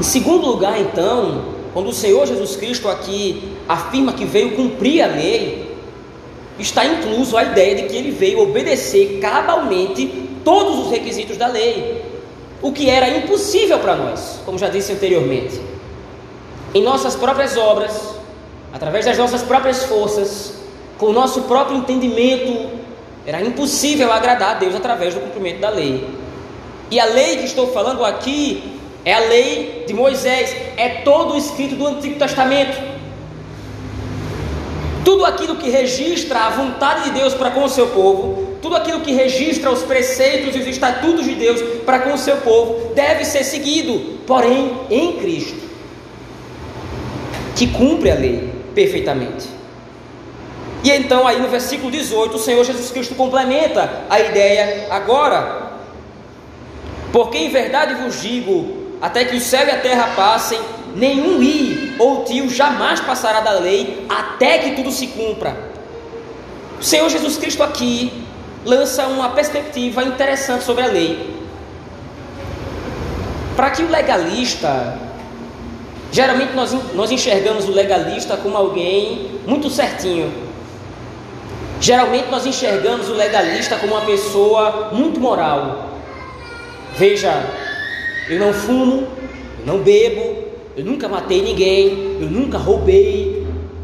Em 0.00 0.02
segundo 0.02 0.48
lugar, 0.48 0.80
então, 0.80 1.44
quando 1.72 1.90
o 1.90 1.94
Senhor 1.94 2.26
Jesus 2.26 2.56
Cristo 2.56 2.88
aqui 2.88 3.52
afirma 3.68 4.12
que 4.12 4.24
veio 4.24 4.56
cumprir 4.56 5.00
a 5.00 5.06
lei, 5.06 5.76
está 6.58 6.84
incluso 6.84 7.36
a 7.36 7.44
ideia 7.44 7.76
de 7.76 7.82
que 7.84 7.94
ele 7.94 8.10
veio 8.10 8.40
obedecer 8.40 9.20
cabalmente 9.20 10.26
todos 10.44 10.86
os 10.86 10.90
requisitos 10.90 11.36
da 11.36 11.46
lei, 11.46 12.15
o 12.62 12.72
que 12.72 12.88
era 12.88 13.08
impossível 13.08 13.78
para 13.78 13.96
nós, 13.96 14.40
como 14.44 14.58
já 14.58 14.68
disse 14.68 14.92
anteriormente. 14.92 15.60
Em 16.74 16.82
nossas 16.82 17.14
próprias 17.14 17.56
obras, 17.56 18.14
através 18.72 19.04
das 19.04 19.18
nossas 19.18 19.42
próprias 19.42 19.84
forças, 19.84 20.54
com 20.98 21.06
o 21.06 21.12
nosso 21.12 21.42
próprio 21.42 21.76
entendimento, 21.76 22.70
era 23.26 23.40
impossível 23.40 24.12
agradar 24.12 24.56
a 24.56 24.58
Deus 24.58 24.74
através 24.74 25.14
do 25.14 25.20
cumprimento 25.20 25.60
da 25.60 25.68
lei. 25.68 26.08
E 26.90 27.00
a 27.00 27.04
lei 27.04 27.38
que 27.38 27.44
estou 27.44 27.72
falando 27.72 28.04
aqui 28.04 28.80
é 29.04 29.12
a 29.12 29.20
lei 29.20 29.84
de 29.86 29.92
Moisés, 29.92 30.54
é 30.76 30.88
todo 31.02 31.34
o 31.34 31.36
escrito 31.36 31.74
do 31.74 31.86
Antigo 31.86 32.18
Testamento. 32.18 32.76
Tudo 35.04 35.24
aquilo 35.24 35.56
que 35.56 35.68
registra 35.68 36.40
a 36.40 36.50
vontade 36.50 37.04
de 37.04 37.10
Deus 37.10 37.34
para 37.34 37.50
com 37.50 37.64
o 37.64 37.68
seu 37.68 37.88
povo, 37.88 38.45
tudo 38.66 38.74
aquilo 38.74 39.00
que 39.00 39.12
registra 39.12 39.70
os 39.70 39.82
preceitos 39.82 40.56
e 40.56 40.58
os 40.58 40.66
estatutos 40.66 41.24
de 41.24 41.36
Deus 41.36 41.62
para 41.84 42.00
com 42.00 42.12
o 42.12 42.18
seu 42.18 42.38
povo, 42.38 42.92
deve 42.96 43.24
ser 43.24 43.44
seguido, 43.44 44.18
porém 44.26 44.72
em 44.90 45.12
Cristo, 45.18 45.56
que 47.54 47.68
cumpre 47.68 48.10
a 48.10 48.16
lei 48.16 48.52
perfeitamente. 48.74 49.46
E 50.82 50.90
então, 50.90 51.28
aí 51.28 51.40
no 51.40 51.46
versículo 51.46 51.92
18, 51.92 52.34
o 52.36 52.40
Senhor 52.40 52.64
Jesus 52.64 52.90
Cristo 52.90 53.14
complementa 53.14 54.02
a 54.10 54.18
ideia 54.18 54.88
agora. 54.90 55.70
Porque 57.12 57.38
em 57.38 57.50
verdade 57.50 57.94
vos 57.94 58.20
digo, 58.20 58.96
até 59.00 59.24
que 59.24 59.36
o 59.36 59.40
céu 59.40 59.64
e 59.64 59.70
a 59.70 59.78
terra 59.78 60.10
passem, 60.16 60.58
nenhum 60.96 61.40
i 61.40 61.94
ou 62.00 62.24
tio 62.24 62.50
jamais 62.50 62.98
passará 62.98 63.38
da 63.40 63.52
lei, 63.52 64.04
até 64.08 64.58
que 64.58 64.72
tudo 64.72 64.90
se 64.90 65.06
cumpra. 65.06 65.56
O 66.80 66.82
Senhor 66.82 67.08
Jesus 67.08 67.38
Cristo 67.38 67.62
aqui 67.62 68.25
lança 68.66 69.06
uma 69.06 69.30
perspectiva 69.30 70.02
interessante 70.02 70.64
sobre 70.64 70.82
a 70.82 70.88
lei. 70.88 71.34
Para 73.56 73.70
que 73.70 73.82
o 73.82 73.88
legalista 73.88 75.06
Geralmente 76.16 76.54
nós, 76.54 76.74
nós 76.94 77.10
enxergamos 77.10 77.68
o 77.68 77.72
legalista 77.72 78.36
como 78.36 78.56
alguém 78.56 79.32
muito 79.46 79.68
certinho. 79.68 80.32
Geralmente 81.80 82.30
nós 82.30 82.46
enxergamos 82.46 83.10
o 83.10 83.12
legalista 83.12 83.76
como 83.76 83.94
uma 83.94 84.06
pessoa 84.06 84.90
muito 84.92 85.20
moral. 85.20 85.90
Veja, 86.96 87.44
eu 88.30 88.38
não 88.38 88.52
fumo, 88.52 89.08
eu 89.60 89.66
não 89.66 89.78
bebo, 89.80 90.44
eu 90.74 90.84
nunca 90.84 91.06
matei 91.08 91.42
ninguém, 91.42 92.16
eu 92.20 92.30
nunca 92.30 92.56
roubei, 92.56 93.35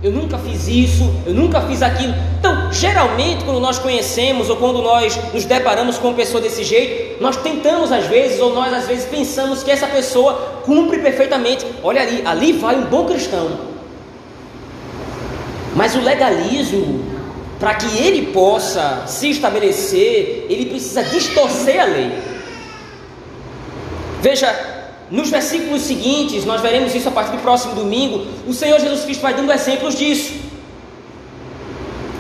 eu 0.02 0.11
nunca 0.11 0.37
fiz 0.37 0.66
isso, 0.66 1.14
eu 1.25 1.32
nunca 1.32 1.61
fiz 1.61 1.80
aquilo. 1.80 2.12
Então, 2.38 2.73
geralmente, 2.73 3.44
quando 3.44 3.61
nós 3.61 3.78
conhecemos 3.78 4.50
ou 4.50 4.56
quando 4.56 4.82
nós 4.82 5.16
nos 5.32 5.44
deparamos 5.44 5.97
com 5.97 6.09
uma 6.09 6.16
pessoa 6.16 6.40
desse 6.40 6.64
jeito, 6.64 7.23
nós 7.23 7.37
tentamos 7.37 7.92
às 7.92 8.06
vezes, 8.06 8.40
ou 8.40 8.52
nós 8.52 8.73
às 8.73 8.87
vezes 8.87 9.04
pensamos 9.04 9.62
que 9.62 9.71
essa 9.71 9.87
pessoa 9.87 10.62
cumpre 10.64 10.99
perfeitamente. 10.99 11.64
Olha 11.85 12.02
ali, 12.02 12.23
ali 12.26 12.52
vai 12.52 12.75
um 12.75 12.87
bom 12.87 13.06
cristão. 13.06 13.73
Mas 15.76 15.94
o 15.94 16.00
legalismo, 16.00 17.04
para 17.61 17.75
que 17.75 17.97
ele 17.99 18.32
possa 18.32 19.04
se 19.06 19.30
estabelecer, 19.30 20.47
ele 20.50 20.66
precisa 20.66 21.04
distorcer 21.04 21.80
a 21.80 21.85
lei. 21.85 22.11
Veja, 24.21 24.81
nos 25.12 25.28
versículos 25.28 25.83
seguintes, 25.83 26.47
nós 26.47 26.62
veremos 26.62 26.95
isso 26.95 27.07
a 27.07 27.12
partir 27.12 27.33
do 27.33 27.42
próximo 27.42 27.75
domingo, 27.75 28.26
o 28.47 28.54
Senhor 28.54 28.81
Jesus 28.81 29.04
Cristo 29.04 29.21
vai 29.21 29.35
dando 29.35 29.52
exemplos 29.52 29.95
disso. 29.95 30.33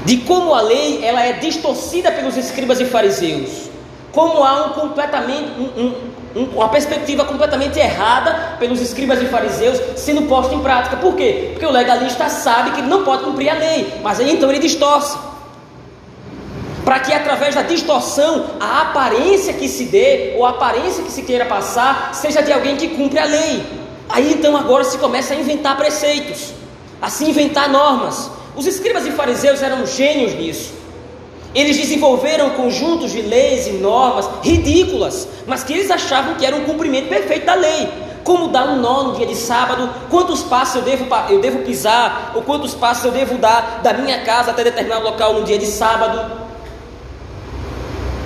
De 0.04 0.18
como 0.18 0.52
a 0.52 0.60
lei 0.60 1.02
ela 1.02 1.24
é 1.24 1.32
distorcida 1.32 2.12
pelos 2.12 2.36
escribas 2.36 2.80
e 2.80 2.84
fariseus. 2.84 3.70
Como 4.12 4.44
há 4.44 4.66
um 4.66 4.68
completamente, 4.74 5.52
um, 5.58 5.94
um, 6.36 6.44
uma 6.54 6.68
perspectiva 6.68 7.24
completamente 7.24 7.78
errada 7.78 8.56
pelos 8.58 8.78
escribas 8.78 9.22
e 9.22 9.24
fariseus 9.24 9.80
sendo 9.96 10.28
posta 10.28 10.54
em 10.54 10.60
prática. 10.60 10.98
Por 10.98 11.16
quê? 11.16 11.48
Porque 11.52 11.64
o 11.64 11.70
legalista 11.70 12.28
sabe 12.28 12.72
que 12.72 12.80
ele 12.80 12.88
não 12.88 13.04
pode 13.04 13.24
cumprir 13.24 13.48
a 13.48 13.54
lei, 13.54 13.90
mas 14.02 14.20
aí 14.20 14.30
então 14.30 14.50
ele 14.50 14.58
distorce 14.58 15.16
para 16.84 17.00
que 17.00 17.12
através 17.12 17.54
da 17.54 17.62
distorção 17.62 18.46
a 18.60 18.82
aparência 18.82 19.52
que 19.52 19.68
se 19.68 19.84
dê 19.84 20.34
ou 20.36 20.44
a 20.44 20.50
aparência 20.50 21.02
que 21.02 21.10
se 21.10 21.22
queira 21.22 21.46
passar 21.46 22.14
seja 22.14 22.42
de 22.42 22.52
alguém 22.52 22.76
que 22.76 22.88
cumpre 22.88 23.18
a 23.18 23.24
lei. 23.24 23.64
Aí 24.08 24.32
então 24.32 24.56
agora 24.56 24.84
se 24.84 24.98
começa 24.98 25.32
a 25.32 25.36
inventar 25.36 25.76
preceitos, 25.76 26.52
a 27.00 27.08
se 27.08 27.24
inventar 27.24 27.68
normas. 27.68 28.30
Os 28.54 28.66
escribas 28.66 29.06
e 29.06 29.12
fariseus 29.12 29.62
eram 29.62 29.86
gênios 29.86 30.34
nisso. 30.34 30.74
Eles 31.54 31.76
desenvolveram 31.76 32.50
conjuntos 32.50 33.12
de 33.12 33.22
leis 33.22 33.66
e 33.66 33.72
normas 33.72 34.28
ridículas, 34.42 35.28
mas 35.46 35.62
que 35.62 35.72
eles 35.72 35.90
achavam 35.90 36.34
que 36.34 36.46
era 36.46 36.56
um 36.56 36.64
cumprimento 36.64 37.08
perfeito 37.08 37.46
da 37.46 37.54
lei. 37.54 37.88
Como 38.24 38.48
dar 38.48 38.68
um 38.68 38.76
nó 38.76 39.02
no 39.04 39.16
dia 39.16 39.26
de 39.26 39.34
sábado, 39.34 39.90
quantos 40.08 40.42
passos 40.42 40.76
eu 40.76 40.82
devo, 40.82 41.06
eu 41.28 41.40
devo 41.40 41.58
pisar, 41.60 42.32
ou 42.34 42.42
quantos 42.42 42.74
passos 42.74 43.04
eu 43.04 43.10
devo 43.10 43.36
dar 43.36 43.80
da 43.82 43.92
minha 43.92 44.22
casa 44.22 44.50
até 44.50 44.64
determinado 44.64 45.04
local 45.04 45.34
no 45.34 45.44
dia 45.44 45.58
de 45.58 45.66
sábado. 45.66 46.51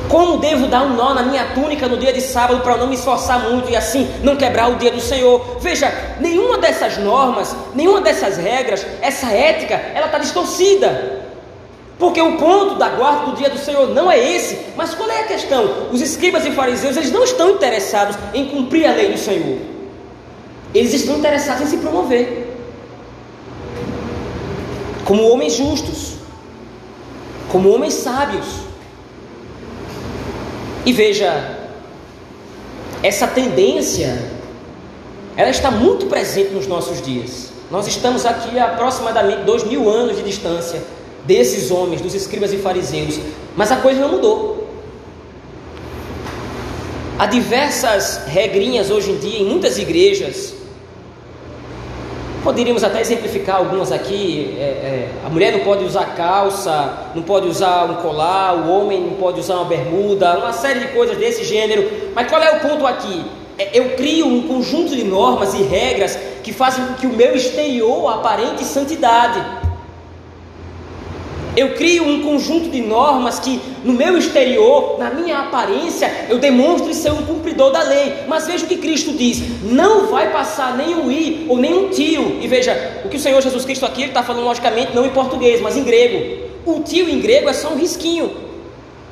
Como 0.08 0.38
devo 0.38 0.68
dar 0.68 0.84
um 0.84 0.94
nó 0.94 1.14
na 1.14 1.22
minha 1.22 1.52
túnica 1.52 1.88
no 1.88 1.96
dia 1.96 2.12
de 2.12 2.20
sábado 2.20 2.60
para 2.60 2.76
não 2.76 2.86
me 2.86 2.94
esforçar 2.94 3.50
muito 3.50 3.68
e 3.70 3.76
assim 3.76 4.08
não 4.22 4.36
quebrar 4.36 4.70
o 4.70 4.76
dia 4.76 4.90
do 4.90 5.00
Senhor? 5.00 5.58
Veja, 5.60 5.92
nenhuma 6.20 6.58
dessas 6.58 6.96
normas, 6.98 7.56
nenhuma 7.74 8.00
dessas 8.00 8.36
regras, 8.36 8.86
essa 9.00 9.26
ética, 9.26 9.74
ela 9.74 10.06
está 10.06 10.18
distorcida. 10.18 11.24
Porque 11.98 12.20
o 12.20 12.36
ponto 12.36 12.76
da 12.76 12.90
guarda 12.90 13.30
do 13.30 13.36
dia 13.36 13.48
do 13.48 13.58
Senhor 13.58 13.88
não 13.88 14.10
é 14.10 14.18
esse. 14.18 14.58
Mas 14.76 14.94
qual 14.94 15.10
é 15.10 15.22
a 15.22 15.24
questão? 15.24 15.88
Os 15.90 16.00
escribas 16.00 16.44
e 16.44 16.50
fariseus, 16.50 16.96
eles 16.96 17.10
não 17.10 17.24
estão 17.24 17.50
interessados 17.50 18.16
em 18.34 18.46
cumprir 18.46 18.86
a 18.86 18.92
lei 18.92 19.10
do 19.10 19.18
Senhor. 19.18 19.58
Eles 20.74 20.92
estão 20.92 21.16
interessados 21.16 21.62
em 21.62 21.66
se 21.66 21.78
promover. 21.78 22.54
Como 25.04 25.26
homens 25.30 25.54
justos. 25.54 26.16
Como 27.48 27.70
homens 27.70 27.94
sábios 27.94 28.65
e 30.86 30.92
veja, 30.92 31.58
essa 33.02 33.26
tendência, 33.26 34.22
ela 35.36 35.50
está 35.50 35.68
muito 35.68 36.06
presente 36.06 36.54
nos 36.54 36.68
nossos 36.68 37.02
dias. 37.02 37.50
Nós 37.72 37.88
estamos 37.88 38.24
aqui 38.24 38.56
a 38.56 38.66
aproximadamente 38.66 39.42
dois 39.42 39.64
mil 39.64 39.90
anos 39.90 40.16
de 40.16 40.22
distância 40.22 40.80
desses 41.24 41.72
homens, 41.72 42.00
dos 42.00 42.14
escribas 42.14 42.52
e 42.52 42.58
fariseus, 42.58 43.18
mas 43.56 43.72
a 43.72 43.76
coisa 43.78 44.00
não 44.00 44.12
mudou. 44.12 44.68
Há 47.18 47.26
diversas 47.26 48.20
regrinhas 48.28 48.88
hoje 48.88 49.10
em 49.10 49.18
dia 49.18 49.40
em 49.40 49.44
muitas 49.44 49.78
igrejas 49.78 50.54
Poderíamos 52.46 52.84
até 52.84 53.00
exemplificar 53.00 53.56
algumas 53.56 53.90
aqui. 53.90 54.56
É, 54.56 54.62
é, 54.62 55.08
a 55.26 55.28
mulher 55.28 55.50
não 55.50 55.64
pode 55.64 55.82
usar 55.82 56.14
calça, 56.14 57.10
não 57.12 57.20
pode 57.20 57.48
usar 57.48 57.86
um 57.86 57.96
colar, 57.96 58.54
o 58.54 58.70
homem 58.70 59.00
não 59.00 59.14
pode 59.14 59.40
usar 59.40 59.56
uma 59.56 59.64
bermuda, 59.64 60.38
uma 60.38 60.52
série 60.52 60.78
de 60.78 60.86
coisas 60.92 61.16
desse 61.18 61.42
gênero. 61.42 62.12
Mas 62.14 62.28
qual 62.28 62.40
é 62.40 62.52
o 62.52 62.60
ponto 62.60 62.86
aqui? 62.86 63.24
É, 63.58 63.76
eu 63.76 63.96
crio 63.96 64.28
um 64.28 64.46
conjunto 64.46 64.94
de 64.94 65.02
normas 65.02 65.54
e 65.54 65.62
regras 65.64 66.16
que 66.44 66.52
fazem 66.52 66.86
com 66.86 66.94
que 66.94 67.06
o 67.08 67.12
meu 67.12 67.34
exterior 67.34 68.14
aparente 68.14 68.62
santidade. 68.62 69.44
Eu 71.56 71.72
crio 71.72 72.06
um 72.06 72.22
conjunto 72.22 72.68
de 72.68 72.82
normas 72.82 73.38
que, 73.38 73.58
no 73.82 73.94
meu 73.94 74.18
exterior, 74.18 74.98
na 74.98 75.10
minha 75.10 75.38
aparência, 75.38 76.26
eu 76.28 76.38
demonstro 76.38 76.92
ser 76.92 77.10
um 77.12 77.24
cumpridor 77.24 77.70
da 77.70 77.82
lei. 77.82 78.12
Mas 78.28 78.46
veja 78.46 78.66
o 78.66 78.68
que 78.68 78.76
Cristo 78.76 79.12
diz: 79.12 79.42
não 79.62 80.08
vai 80.08 80.30
passar 80.30 80.76
nem 80.76 80.94
um 80.94 81.10
i 81.10 81.46
ou 81.48 81.56
nem 81.56 81.72
um 81.72 81.88
tio. 81.88 82.38
E 82.42 82.46
veja, 82.46 83.00
o 83.06 83.08
que 83.08 83.16
o 83.16 83.20
Senhor 83.20 83.40
Jesus 83.40 83.64
Cristo 83.64 83.86
aqui 83.86 84.02
está 84.02 84.22
falando, 84.22 84.44
logicamente, 84.44 84.94
não 84.94 85.06
em 85.06 85.10
português, 85.10 85.60
mas 85.62 85.76
em 85.78 85.82
grego. 85.82 86.44
O 86.66 86.80
tio 86.82 87.08
em 87.08 87.20
grego 87.20 87.48
é 87.48 87.54
só 87.54 87.70
um 87.70 87.78
risquinho. 87.78 88.30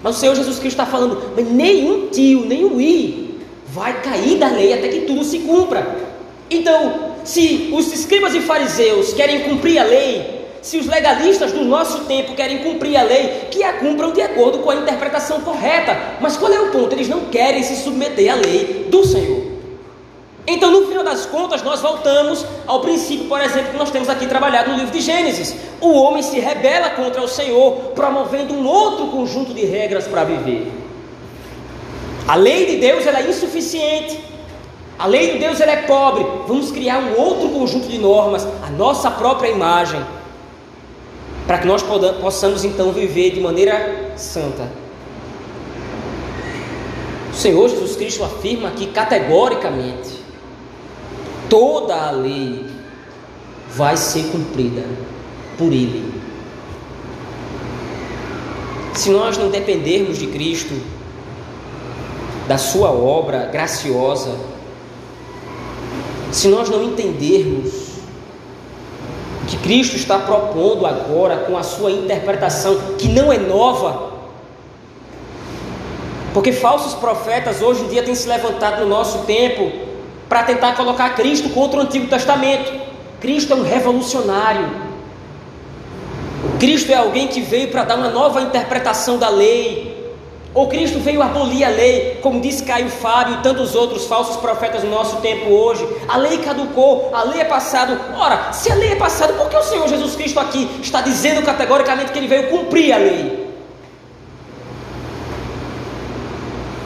Mas 0.02 0.16
o 0.16 0.20
Senhor 0.20 0.34
Jesus 0.34 0.58
Cristo 0.58 0.80
está 0.80 0.86
falando: 0.86 1.34
nenhum 1.50 2.08
tio, 2.08 2.44
nenhum 2.44 2.78
i 2.78 3.40
vai 3.68 4.02
cair 4.02 4.38
da 4.38 4.48
lei 4.48 4.74
até 4.74 4.88
que 4.88 5.00
tudo 5.00 5.24
se 5.24 5.38
cumpra. 5.38 5.96
Então, 6.50 7.14
se 7.24 7.70
os 7.72 7.90
escribas 7.90 8.34
e 8.34 8.40
fariseus 8.40 9.14
querem 9.14 9.40
cumprir 9.40 9.78
a 9.78 9.84
lei, 9.84 10.43
se 10.64 10.78
os 10.78 10.86
legalistas 10.86 11.52
do 11.52 11.62
nosso 11.62 12.04
tempo 12.06 12.34
querem 12.34 12.64
cumprir 12.64 12.96
a 12.96 13.02
lei, 13.02 13.48
que 13.50 13.62
a 13.62 13.74
cumpram 13.74 14.12
de 14.12 14.22
acordo 14.22 14.60
com 14.60 14.70
a 14.70 14.76
interpretação 14.76 15.42
correta. 15.42 15.94
Mas 16.22 16.38
qual 16.38 16.50
é 16.50 16.58
o 16.58 16.70
ponto? 16.70 16.94
Eles 16.94 17.06
não 17.06 17.26
querem 17.26 17.62
se 17.62 17.76
submeter 17.76 18.32
à 18.32 18.34
lei 18.34 18.86
do 18.88 19.04
Senhor. 19.04 19.42
Então, 20.46 20.70
no 20.70 20.86
final 20.86 21.04
das 21.04 21.26
contas, 21.26 21.62
nós 21.62 21.82
voltamos 21.82 22.46
ao 22.66 22.80
princípio, 22.80 23.28
por 23.28 23.42
exemplo, 23.42 23.72
que 23.72 23.76
nós 23.76 23.90
temos 23.90 24.08
aqui 24.08 24.26
trabalhado 24.26 24.70
no 24.70 24.78
livro 24.78 24.90
de 24.90 25.02
Gênesis. 25.02 25.54
O 25.82 25.92
homem 25.92 26.22
se 26.22 26.40
rebela 26.40 26.88
contra 26.90 27.20
o 27.20 27.28
Senhor, 27.28 27.92
promovendo 27.94 28.54
um 28.54 28.66
outro 28.66 29.08
conjunto 29.08 29.52
de 29.52 29.66
regras 29.66 30.06
para 30.06 30.24
viver. 30.24 30.72
A 32.26 32.36
lei 32.36 32.64
de 32.64 32.76
Deus 32.76 33.06
é 33.06 33.28
insuficiente. 33.28 34.18
A 34.98 35.06
lei 35.06 35.32
de 35.32 35.40
Deus 35.40 35.60
é 35.60 35.76
pobre. 35.82 36.24
Vamos 36.48 36.70
criar 36.70 37.00
um 37.00 37.20
outro 37.20 37.50
conjunto 37.50 37.86
de 37.86 37.98
normas, 37.98 38.48
a 38.66 38.70
nossa 38.70 39.10
própria 39.10 39.50
imagem, 39.50 40.02
para 41.46 41.58
que 41.58 41.66
nós 41.66 41.82
possamos 42.20 42.64
então 42.64 42.92
viver 42.92 43.30
de 43.30 43.40
maneira 43.40 44.12
santa. 44.16 44.68
O 47.32 47.36
Senhor 47.36 47.68
Jesus 47.68 47.96
Cristo 47.96 48.24
afirma 48.24 48.68
aqui 48.68 48.86
categoricamente 48.86 50.24
toda 51.48 51.94
a 51.94 52.10
lei 52.10 52.66
vai 53.70 53.96
ser 53.96 54.24
cumprida 54.24 54.82
por 55.58 55.72
Ele. 55.72 56.12
Se 58.94 59.10
nós 59.10 59.36
não 59.36 59.50
dependermos 59.50 60.18
de 60.18 60.28
Cristo, 60.28 60.74
da 62.48 62.58
Sua 62.58 62.90
obra 62.90 63.46
graciosa, 63.46 64.36
se 66.30 66.48
nós 66.48 66.68
não 66.68 66.82
entendermos 66.82 67.83
que 69.46 69.56
Cristo 69.58 69.96
está 69.96 70.18
propondo 70.18 70.86
agora 70.86 71.38
com 71.38 71.56
a 71.56 71.62
sua 71.62 71.90
interpretação, 71.90 72.76
que 72.98 73.08
não 73.08 73.32
é 73.32 73.38
nova, 73.38 74.14
porque 76.34 76.52
falsos 76.52 76.94
profetas 76.94 77.62
hoje 77.62 77.84
em 77.84 77.88
dia 77.88 78.02
têm 78.02 78.14
se 78.14 78.28
levantado 78.28 78.80
no 78.80 78.88
nosso 78.88 79.18
tempo 79.18 79.70
para 80.28 80.42
tentar 80.42 80.74
colocar 80.74 81.10
Cristo 81.14 81.48
contra 81.50 81.78
o 81.78 81.82
Antigo 81.82 82.08
Testamento. 82.08 82.72
Cristo 83.20 83.52
é 83.52 83.56
um 83.56 83.62
revolucionário. 83.62 84.68
Cristo 86.58 86.90
é 86.90 86.96
alguém 86.96 87.28
que 87.28 87.40
veio 87.40 87.68
para 87.68 87.84
dar 87.84 87.96
uma 87.96 88.10
nova 88.10 88.40
interpretação 88.42 89.16
da 89.16 89.28
lei. 89.28 89.93
Ou 90.54 90.68
Cristo 90.68 91.00
veio 91.00 91.20
abolir 91.20 91.64
a 91.64 91.68
lei, 91.68 92.20
como 92.22 92.40
disse 92.40 92.62
Caio 92.62 92.88
Fábio 92.88 93.34
e 93.34 93.42
tantos 93.42 93.74
outros 93.74 94.06
falsos 94.06 94.36
profetas 94.36 94.84
no 94.84 94.90
nosso 94.90 95.16
tempo 95.16 95.50
hoje. 95.50 95.84
A 96.06 96.16
lei 96.16 96.38
caducou, 96.38 97.10
a 97.12 97.24
lei 97.24 97.40
é 97.40 97.44
passado. 97.44 97.98
Ora, 98.16 98.52
se 98.52 98.70
a 98.70 98.76
lei 98.76 98.92
é 98.92 98.96
passada, 98.96 99.32
por 99.32 99.48
que 99.48 99.56
o 99.56 99.62
Senhor 99.64 99.88
Jesus 99.88 100.14
Cristo 100.14 100.38
aqui 100.38 100.70
está 100.80 101.00
dizendo 101.00 101.42
categoricamente 101.42 102.12
que 102.12 102.18
ele 102.18 102.28
veio 102.28 102.50
cumprir 102.50 102.92
a 102.92 102.98
lei? 102.98 103.44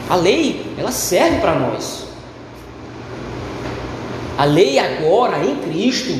A 0.09 0.15
lei, 0.15 0.65
ela 0.75 0.91
serve 0.91 1.39
para 1.39 1.53
nós. 1.53 2.07
A 4.35 4.45
lei 4.45 4.79
agora 4.79 5.45
em 5.45 5.57
Cristo, 5.57 6.17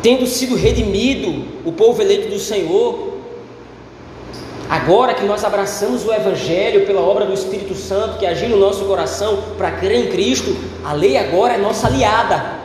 tendo 0.00 0.28
sido 0.28 0.54
redimido 0.54 1.44
o 1.64 1.72
povo 1.72 2.00
eleito 2.00 2.28
do 2.28 2.38
Senhor, 2.38 3.13
agora 4.68 5.14
que 5.14 5.24
nós 5.24 5.44
abraçamos 5.44 6.04
o 6.04 6.12
Evangelho 6.12 6.86
pela 6.86 7.00
obra 7.00 7.26
do 7.26 7.32
Espírito 7.34 7.74
Santo 7.74 8.18
que 8.18 8.26
agiu 8.26 8.48
no 8.48 8.56
nosso 8.58 8.84
coração 8.84 9.42
para 9.56 9.70
crer 9.72 10.06
em 10.06 10.08
Cristo, 10.10 10.56
a 10.84 10.92
lei 10.92 11.16
agora 11.16 11.54
é 11.54 11.58
nossa 11.58 11.86
aliada. 11.86 12.64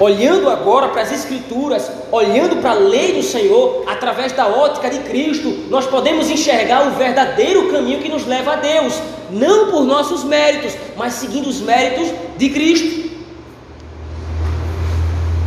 Olhando 0.00 0.48
agora 0.48 0.88
para 0.88 1.02
as 1.02 1.12
Escrituras, 1.12 1.90
olhando 2.10 2.56
para 2.56 2.70
a 2.70 2.74
lei 2.74 3.12
do 3.12 3.22
Senhor, 3.22 3.84
através 3.86 4.32
da 4.32 4.48
ótica 4.48 4.90
de 4.90 4.98
Cristo, 5.00 5.66
nós 5.68 5.86
podemos 5.86 6.28
enxergar 6.28 6.88
o 6.88 6.92
verdadeiro 6.92 7.70
caminho 7.70 8.00
que 8.00 8.08
nos 8.08 8.26
leva 8.26 8.54
a 8.54 8.56
Deus, 8.56 9.00
não 9.30 9.70
por 9.70 9.84
nossos 9.84 10.24
méritos, 10.24 10.72
mas 10.96 11.14
seguindo 11.14 11.48
os 11.48 11.60
méritos 11.60 12.08
de 12.36 12.48
Cristo. 12.50 13.12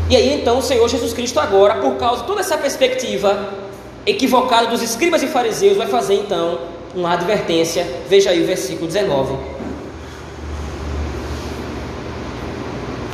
E 0.09 0.15
aí 0.15 0.39
então 0.39 0.59
o 0.59 0.61
Senhor 0.61 0.87
Jesus 0.87 1.13
Cristo, 1.13 1.39
agora, 1.39 1.75
por 1.75 1.95
causa 1.95 2.21
de 2.21 2.27
toda 2.27 2.41
essa 2.41 2.57
perspectiva 2.57 3.64
equivocada 4.05 4.67
dos 4.67 4.81
escribas 4.81 5.23
e 5.23 5.27
fariseus, 5.27 5.77
vai 5.77 5.87
fazer 5.87 6.15
então 6.15 6.59
uma 6.95 7.13
advertência. 7.13 7.85
Veja 8.07 8.29
aí 8.29 8.43
o 8.43 8.45
versículo 8.45 8.87
19. 8.87 9.35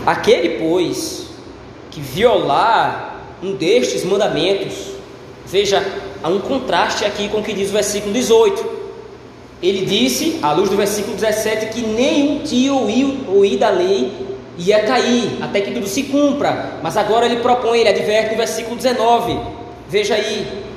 Aquele, 0.06 0.60
pois, 0.60 1.27
que 1.89 2.01
violar 2.01 3.21
um 3.41 3.54
destes 3.54 4.04
mandamentos, 4.04 4.91
veja, 5.45 5.84
há 6.23 6.30
um 6.30 6.39
contraste 6.39 7.06
aqui 7.06 7.30
com 7.30 7.39
o 7.39 7.43
que 7.43 7.54
diz 7.54 7.69
o 7.69 7.73
versículo 7.73 8.13
18. 8.13 8.82
Ele 9.62 9.86
disse, 9.86 10.39
à 10.41 10.54
luz 10.54 10.69
do 10.69 10.75
versículo 10.75 11.15
17, 11.15 11.67
que 11.67 11.82
nenhum 11.82 12.39
tio 12.39 12.75
ouir 13.27 13.58
da 13.58 13.69
lei 13.69 14.12
ia 14.58 14.84
cair, 14.84 15.38
até 15.41 15.62
que 15.62 15.71
tudo 15.71 15.88
se 15.88 16.04
cumpra. 16.04 16.80
Mas 16.82 16.97
agora 16.97 17.25
ele 17.25 17.38
propõe, 17.38 17.80
ele 17.80 17.89
adverte 17.89 18.32
no 18.32 18.38
versículo 18.38 18.75
19. 18.75 19.39
Veja 19.88 20.15
aí. 20.15 20.70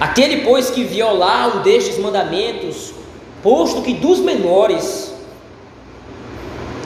Aquele, 0.00 0.42
pois, 0.42 0.70
que 0.70 0.84
violar 0.84 1.56
um 1.56 1.62
destes 1.62 1.98
mandamentos, 1.98 2.92
posto 3.42 3.82
que 3.82 3.94
dos 3.94 4.20
menores, 4.20 5.12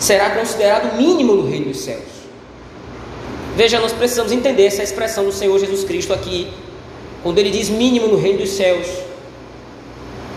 será 0.01 0.31
considerado 0.31 0.97
mínimo 0.97 1.35
no 1.35 1.49
reino 1.49 1.67
dos 1.67 1.81
céus. 1.81 2.13
Veja, 3.55 3.79
nós 3.79 3.93
precisamos 3.93 4.33
entender 4.33 4.65
essa 4.65 4.83
expressão 4.83 5.25
do 5.25 5.33
Senhor 5.33 5.59
Jesus 5.59 5.85
Cristo 5.85 6.13
aqui, 6.13 6.49
quando 7.23 7.39
ele 7.39 7.51
diz 7.51 7.69
mínimo 7.69 8.09
no 8.09 8.17
reino 8.17 8.39
dos 8.39 8.51
céus. 8.51 8.87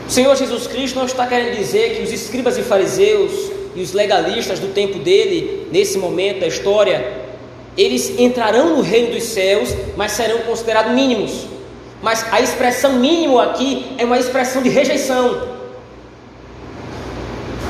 O 0.07 0.11
Senhor 0.11 0.35
Jesus 0.35 0.67
Cristo 0.67 0.97
não 0.97 1.05
está 1.05 1.25
querendo 1.25 1.55
dizer 1.55 1.95
que 1.95 2.03
os 2.03 2.11
escribas 2.11 2.57
e 2.57 2.61
fariseus 2.61 3.31
e 3.73 3.81
os 3.81 3.93
legalistas 3.93 4.59
do 4.59 4.67
tempo 4.67 4.99
dele, 4.99 5.67
nesse 5.71 5.97
momento 5.97 6.41
da 6.41 6.47
história, 6.47 7.23
eles 7.77 8.19
entrarão 8.19 8.75
no 8.75 8.81
reino 8.81 9.13
dos 9.13 9.23
céus, 9.23 9.69
mas 9.97 10.11
serão 10.11 10.39
considerados 10.39 10.93
mínimos. 10.93 11.54
Mas 12.05 12.23
a 12.31 12.39
expressão 12.39 12.93
mínimo 12.93 13.39
aqui 13.39 13.95
é 13.97 14.05
uma 14.05 14.19
expressão 14.19 14.61
de 14.61 14.69
rejeição. 14.69 15.55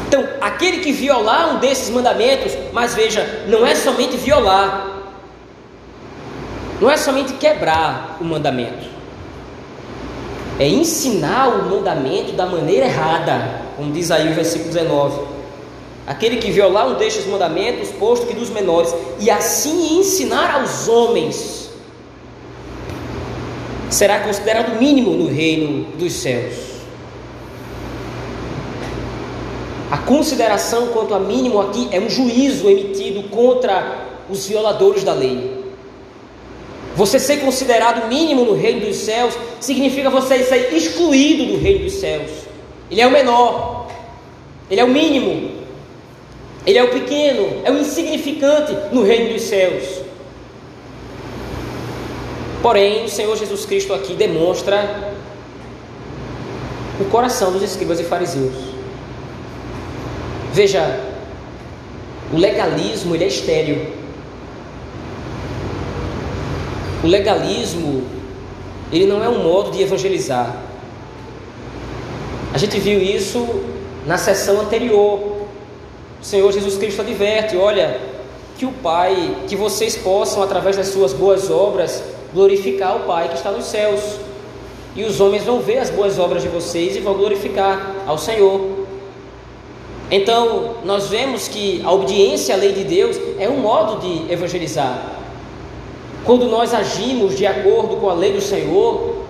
Então, 0.07 0.23
aquele 0.41 0.79
que 0.79 0.91
violar 0.91 1.55
um 1.55 1.59
desses 1.59 1.89
mandamentos, 1.89 2.51
mas 2.71 2.93
veja, 2.93 3.45
não 3.47 3.65
é 3.65 3.73
somente 3.73 4.15
violar, 4.17 4.87
não 6.79 6.91
é 6.91 6.97
somente 6.97 7.33
quebrar 7.33 8.17
o 8.19 8.25
mandamento 8.25 8.95
é 10.59 10.67
ensinar 10.67 11.49
o 11.49 11.69
mandamento 11.69 12.31
da 12.31 12.45
maneira 12.45 12.85
errada, 12.85 13.61
como 13.75 13.91
diz 13.91 14.09
aí 14.09 14.31
o 14.31 14.33
versículo 14.33 14.71
19. 14.71 15.35
Aquele 16.07 16.37
que 16.37 16.51
violar 16.51 16.87
um 16.87 16.93
destes 16.93 17.25
mandamentos, 17.25 17.89
posto 17.89 18.27
que 18.27 18.33
dos 18.33 18.49
menores, 18.49 18.93
e 19.19 19.29
assim 19.29 19.99
ensinar 19.99 20.53
aos 20.55 20.87
homens, 20.87 21.64
será 23.89 24.19
considerado 24.19 24.79
mínimo 24.79 25.11
no 25.11 25.27
reino 25.27 25.85
dos 25.97 26.13
céus. 26.13 26.75
A 29.91 29.97
consideração 29.97 30.87
quanto 30.87 31.13
a 31.13 31.19
mínimo 31.19 31.61
aqui 31.61 31.87
é 31.91 31.99
um 31.99 32.09
juízo 32.09 32.69
emitido 32.69 33.23
contra 33.29 34.05
os 34.29 34.47
violadores 34.47 35.03
da 35.03 35.13
lei. 35.13 35.63
Você 36.95 37.19
ser 37.19 37.37
considerado 37.37 38.07
mínimo 38.07 38.45
no 38.45 38.55
reino 38.55 38.85
dos 38.85 38.95
céus 38.97 39.37
significa 39.59 40.09
você 40.09 40.43
ser 40.43 40.73
excluído 40.73 41.45
do 41.45 41.57
reino 41.59 41.83
dos 41.83 41.93
céus. 41.93 42.31
Ele 42.89 43.01
é 43.01 43.07
o 43.07 43.11
menor, 43.11 43.87
ele 44.69 44.81
é 44.81 44.83
o 44.83 44.87
mínimo, 44.87 45.51
ele 46.65 46.77
é 46.77 46.83
o 46.83 46.89
pequeno, 46.89 47.61
é 47.63 47.71
o 47.71 47.77
insignificante 47.77 48.73
no 48.91 49.03
reino 49.03 49.33
dos 49.33 49.43
céus. 49.43 50.04
Porém, 52.65 53.05
o 53.05 53.09
Senhor 53.09 53.37
Jesus 53.37 53.63
Cristo 53.63 53.93
aqui 53.93 54.15
demonstra 54.15 55.13
o 56.99 57.05
coração 57.05 57.51
dos 57.51 57.61
escribas 57.61 57.99
e 57.99 58.03
fariseus. 58.03 58.55
Veja, 60.51 60.99
o 62.33 62.37
legalismo 62.37 63.13
ele 63.13 63.25
é 63.25 63.27
estéril. 63.27 63.85
O 67.03 67.07
legalismo, 67.07 68.03
ele 68.91 69.05
não 69.05 69.23
é 69.23 69.29
um 69.29 69.43
modo 69.43 69.69
de 69.69 69.83
evangelizar. 69.83 70.57
A 72.51 72.57
gente 72.57 72.79
viu 72.79 72.99
isso 72.99 73.47
na 74.07 74.17
sessão 74.17 74.59
anterior. 74.59 75.19
O 76.19 76.25
Senhor 76.25 76.51
Jesus 76.51 76.77
Cristo 76.79 77.01
adverte: 77.03 77.55
olha, 77.55 78.01
que 78.57 78.65
o 78.65 78.71
Pai, 78.71 79.35
que 79.47 79.55
vocês 79.55 79.95
possam, 79.95 80.41
através 80.41 80.75
das 80.75 80.87
suas 80.87 81.13
boas 81.13 81.51
obras, 81.51 82.14
glorificar 82.35 82.97
o 82.97 82.99
Pai 83.07 83.29
que 83.29 83.35
está 83.35 83.49
nos 83.49 83.65
céus. 83.65 84.01
E 84.95 85.03
os 85.03 85.19
homens 85.19 85.43
vão 85.43 85.59
ver 85.59 85.79
as 85.79 85.89
boas 85.89 86.19
obras 86.19 86.43
de 86.43 86.49
vocês 86.49 86.95
e 86.95 86.99
vão 86.99 87.15
glorificar 87.15 87.95
ao 88.05 88.17
Senhor. 88.17 88.85
Então, 90.11 90.75
nós 90.85 91.07
vemos 91.07 91.47
que 91.47 91.81
a 91.83 91.91
obediência 91.91 92.53
à 92.53 92.57
lei 92.57 92.73
de 92.73 92.83
Deus 92.83 93.17
é 93.39 93.49
um 93.49 93.57
modo 93.57 94.01
de 94.01 94.31
evangelizar. 94.31 95.13
Quando 96.23 96.45
nós 96.47 96.73
agimos 96.73 97.35
de 97.37 97.47
acordo 97.47 97.97
com 97.97 98.09
a 98.09 98.13
lei 98.13 98.33
do 98.33 98.41
Senhor, 98.41 99.23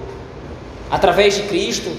através 0.91 1.35
de 1.35 1.43
Cristo, 1.43 1.91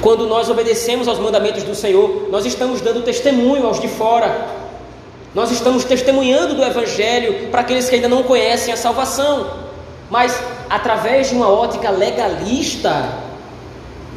quando 0.00 0.26
nós 0.26 0.48
obedecemos 0.48 1.06
aos 1.06 1.18
mandamentos 1.18 1.62
do 1.62 1.74
Senhor, 1.74 2.28
nós 2.30 2.46
estamos 2.46 2.80
dando 2.80 3.02
testemunho 3.02 3.66
aos 3.66 3.78
de 3.78 3.88
fora. 3.88 4.48
Nós 5.34 5.52
estamos 5.52 5.84
testemunhando 5.84 6.54
do 6.54 6.64
Evangelho 6.64 7.48
para 7.50 7.60
aqueles 7.60 7.88
que 7.88 7.94
ainda 7.94 8.08
não 8.08 8.24
conhecem 8.24 8.74
a 8.74 8.76
salvação. 8.76 9.48
Mas 10.10 10.36
através 10.68 11.28
de 11.28 11.36
uma 11.36 11.48
ótica 11.48 11.88
legalista, 11.90 13.14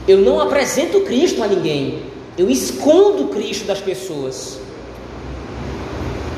eu 0.07 0.17
não 0.17 0.39
apresento 0.39 1.01
Cristo 1.01 1.43
a 1.43 1.47
ninguém. 1.47 2.01
Eu 2.35 2.49
escondo 2.49 3.27
Cristo 3.27 3.65
das 3.65 3.79
pessoas. 3.79 4.59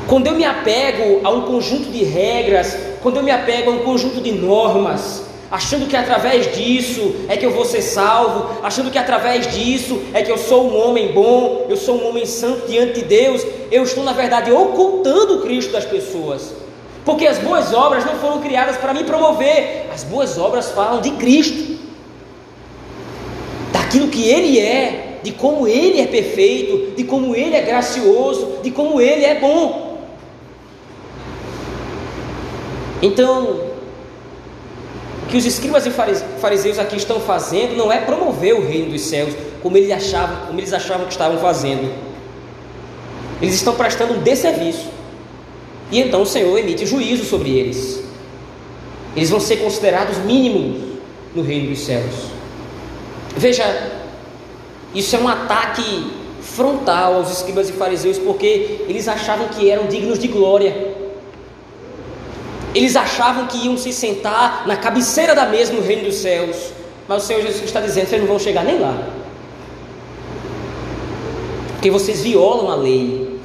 Quando 0.06 0.26
eu 0.26 0.34
me 0.34 0.44
apego 0.44 1.26
a 1.26 1.30
um 1.30 1.42
conjunto 1.42 1.90
de 1.90 2.04
regras, 2.04 2.76
quando 3.02 3.16
eu 3.16 3.22
me 3.22 3.30
apego 3.30 3.70
a 3.70 3.74
um 3.74 3.78
conjunto 3.78 4.20
de 4.20 4.30
normas, 4.30 5.25
achando 5.50 5.86
que 5.86 5.96
através 5.96 6.54
disso 6.54 7.14
é 7.28 7.36
que 7.36 7.46
eu 7.46 7.52
vou 7.52 7.64
ser 7.64 7.82
salvo, 7.82 8.60
achando 8.62 8.90
que 8.90 8.98
através 8.98 9.52
disso 9.54 10.00
é 10.12 10.22
que 10.22 10.30
eu 10.30 10.38
sou 10.38 10.68
um 10.68 10.76
homem 10.76 11.12
bom, 11.12 11.66
eu 11.68 11.76
sou 11.76 11.96
um 11.96 12.08
homem 12.08 12.26
santo 12.26 12.66
diante 12.66 13.00
de 13.00 13.02
Deus, 13.02 13.46
eu 13.70 13.84
estou 13.84 14.02
na 14.02 14.12
verdade 14.12 14.50
ocultando 14.50 15.38
o 15.38 15.42
Cristo 15.42 15.72
das 15.72 15.84
pessoas. 15.84 16.54
Porque 17.04 17.26
as 17.26 17.38
boas 17.38 17.72
obras 17.72 18.04
não 18.04 18.16
foram 18.16 18.40
criadas 18.40 18.76
para 18.76 18.92
me 18.92 19.04
promover, 19.04 19.88
as 19.94 20.02
boas 20.02 20.36
obras 20.36 20.70
falam 20.72 21.00
de 21.00 21.12
Cristo, 21.12 21.78
daquilo 23.72 24.08
que 24.08 24.28
Ele 24.28 24.58
é, 24.58 25.18
de 25.22 25.30
como 25.30 25.68
Ele 25.68 26.00
é 26.00 26.06
perfeito, 26.06 26.96
de 26.96 27.04
como 27.04 27.36
Ele 27.36 27.54
é 27.54 27.62
gracioso, 27.62 28.58
de 28.62 28.72
como 28.72 29.00
Ele 29.00 29.24
é 29.24 29.38
bom. 29.38 30.00
Então, 33.00 33.75
que 35.28 35.36
os 35.36 35.44
escribas 35.44 35.84
e 35.86 35.90
fariseus 35.90 36.78
aqui 36.78 36.96
estão 36.96 37.20
fazendo 37.20 37.76
não 37.76 37.90
é 37.90 38.00
promover 38.00 38.54
o 38.54 38.66
reino 38.66 38.92
dos 38.92 39.02
céus, 39.02 39.34
como 39.62 39.76
eles 39.76 39.90
achavam, 39.90 40.46
como 40.46 40.60
eles 40.60 40.72
achavam 40.72 41.06
que 41.06 41.12
estavam 41.12 41.38
fazendo. 41.38 41.92
Eles 43.40 43.54
estão 43.54 43.74
prestando 43.74 44.14
um 44.14 44.22
desserviço. 44.22 44.88
E 45.90 46.00
então 46.00 46.22
o 46.22 46.26
Senhor 46.26 46.56
emite 46.58 46.86
juízo 46.86 47.24
sobre 47.24 47.50
eles. 47.50 48.02
Eles 49.14 49.30
vão 49.30 49.40
ser 49.40 49.56
considerados 49.56 50.18
mínimos 50.18 50.98
no 51.34 51.42
reino 51.42 51.70
dos 51.70 51.80
céus. 51.80 52.14
Veja, 53.36 53.64
isso 54.94 55.14
é 55.16 55.18
um 55.18 55.28
ataque 55.28 56.12
frontal 56.40 57.14
aos 57.14 57.30
escribas 57.30 57.68
e 57.68 57.72
fariseus, 57.72 58.18
porque 58.18 58.84
eles 58.88 59.08
achavam 59.08 59.48
que 59.48 59.70
eram 59.70 59.86
dignos 59.86 60.18
de 60.18 60.28
glória. 60.28 60.85
Eles 62.76 62.94
achavam 62.94 63.46
que 63.46 63.64
iam 63.64 63.78
se 63.78 63.90
sentar 63.90 64.66
na 64.66 64.76
cabeceira 64.76 65.34
da 65.34 65.46
mesa 65.46 65.72
no 65.72 65.80
reino 65.80 66.04
dos 66.04 66.16
céus. 66.16 66.74
Mas 67.08 67.22
o 67.22 67.26
Senhor 67.26 67.40
Jesus 67.40 67.64
está 67.64 67.80
dizendo: 67.80 68.06
vocês 68.06 68.20
não 68.20 68.28
vão 68.28 68.38
chegar 68.38 68.64
nem 68.64 68.78
lá. 68.78 68.94
Porque 71.72 71.90
vocês 71.90 72.20
violam 72.20 72.70
a 72.70 72.74
lei 72.74 73.40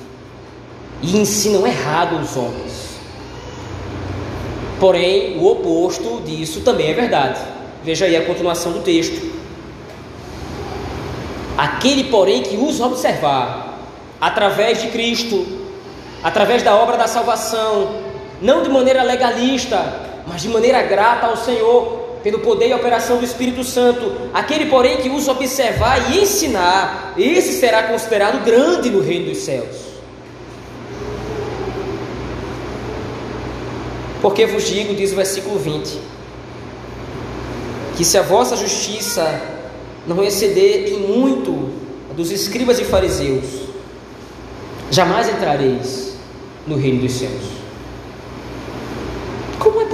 e 1.02 1.16
ensinam 1.16 1.66
errado 1.66 2.20
os 2.20 2.36
homens. 2.36 3.00
Porém, 4.82 5.38
o 5.38 5.48
oposto 5.50 6.22
disso 6.26 6.60
também 6.60 6.90
é 6.90 6.94
verdade. 6.94 7.40
Veja 7.86 8.08
aí 8.08 8.18
a 8.18 8.26
continuação 8.26 8.74
do 8.74 8.82
texto. 8.82 9.32
Aquele, 11.58 12.04
porém, 12.06 12.44
que 12.44 12.58
os 12.58 12.82
observar, 12.82 13.80
através 14.20 14.82
de 14.82 14.90
Cristo, 14.90 15.48
através 16.22 16.64
da 16.64 16.76
obra 16.76 16.98
da 16.98 17.08
salvação, 17.08 18.11
não 18.42 18.64
de 18.64 18.70
maneira 18.70 19.04
legalista, 19.04 20.12
mas 20.28 20.42
de 20.42 20.50
maneira 20.50 20.82
grata 20.82 21.28
ao 21.28 21.38
Senhor, 21.38 22.02
pelo 22.24 22.40
poder 22.40 22.70
e 22.70 22.74
operação 22.74 23.18
do 23.18 23.26
Espírito 23.26 23.64
Santo. 23.64 24.30
Aquele, 24.34 24.66
porém, 24.66 24.98
que 24.98 25.10
os 25.10 25.28
observar 25.28 26.12
e 26.12 26.22
ensinar, 26.22 27.14
esse 27.18 27.60
será 27.60 27.84
considerado 27.84 28.44
grande 28.44 28.90
no 28.90 29.02
reino 29.02 29.30
dos 29.30 29.40
céus. 29.40 29.92
Porque 34.22 34.46
vos 34.46 34.68
digo, 34.68 34.94
diz 34.94 35.12
o 35.12 35.16
versículo 35.16 35.58
20, 35.58 36.00
que 37.98 38.06
se 38.06 38.18
a 38.18 38.22
vossa 38.22 38.56
justiça 38.56 39.42
não 40.06 40.24
exceder 40.24 40.94
em 40.94 41.00
muito 41.00 41.72
dos 42.16 42.32
escribas 42.32 42.80
e 42.80 42.84
fariseus, 42.84 43.46
jamais 44.92 45.28
entrareis 45.28 46.16
no 46.68 46.76
reino 46.76 47.02
dos 47.02 47.14
céus 47.14 47.61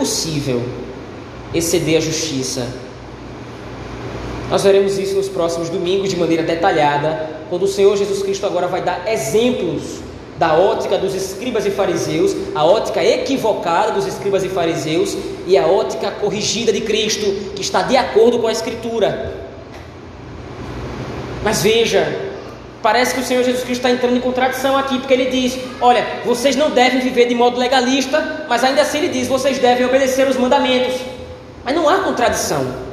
possível 0.08 0.64
exceder 1.54 1.98
a 1.98 2.00
justiça. 2.00 2.66
Nós 4.50 4.64
veremos 4.64 4.98
isso 4.98 5.16
nos 5.16 5.28
próximos 5.28 5.68
domingos 5.70 6.10
de 6.10 6.16
maneira 6.16 6.44
detalhada, 6.44 7.30
quando 7.50 7.64
o 7.64 7.68
Senhor 7.68 7.98
Jesus 7.98 8.24
Cristo 8.24 8.46
agora 8.46 8.68
vai 8.68 8.82
dar 8.82 9.06
exemplos 9.06 10.00
da 10.40 10.54
ótica 10.54 10.98
dos 10.98 11.14
escribas 11.14 11.66
e 11.66 11.72
fariseus, 11.72 12.34
a 12.56 12.64
ótica 12.64 13.04
equivocada 13.04 13.92
dos 13.92 14.08
escribas 14.08 14.46
e 14.46 14.50
fariseus 14.50 15.18
e 15.46 15.58
a 15.58 15.68
ótica 15.68 16.10
corrigida 16.12 16.72
de 16.72 16.82
Cristo, 16.82 17.26
que 17.54 17.62
está 17.62 17.82
de 17.82 17.98
acordo 17.98 18.40
com 18.40 18.48
a 18.48 18.52
Escritura. 18.52 19.34
Mas 21.44 21.62
veja, 21.62 22.27
Parece 22.82 23.16
que 23.16 23.22
o 23.22 23.24
Senhor 23.24 23.44
Jesus 23.44 23.64
Cristo 23.64 23.82
está 23.82 23.90
entrando 23.90 24.18
em 24.18 24.22
contradição 24.22 24.78
aqui, 24.78 25.00
porque 25.00 25.14
ele 25.14 25.26
diz: 25.26 25.58
Olha, 25.82 26.06
vocês 26.24 26.56
não 26.56 26.70
devem 26.72 27.00
viver 27.00 27.28
de 27.28 27.34
modo 27.34 27.58
legalista, 27.58 28.46
mas 28.48 28.64
ainda 28.64 28.82
assim 28.82 29.00
ele 29.00 29.10
diz: 29.10 29.28
Vocês 29.28 29.58
devem 29.58 29.86
obedecer 29.86 30.28
os 30.28 30.38
mandamentos. 30.38 30.96
Mas 31.66 31.76
não 31.76 31.90
há 31.90 32.00
contradição. 32.00 32.88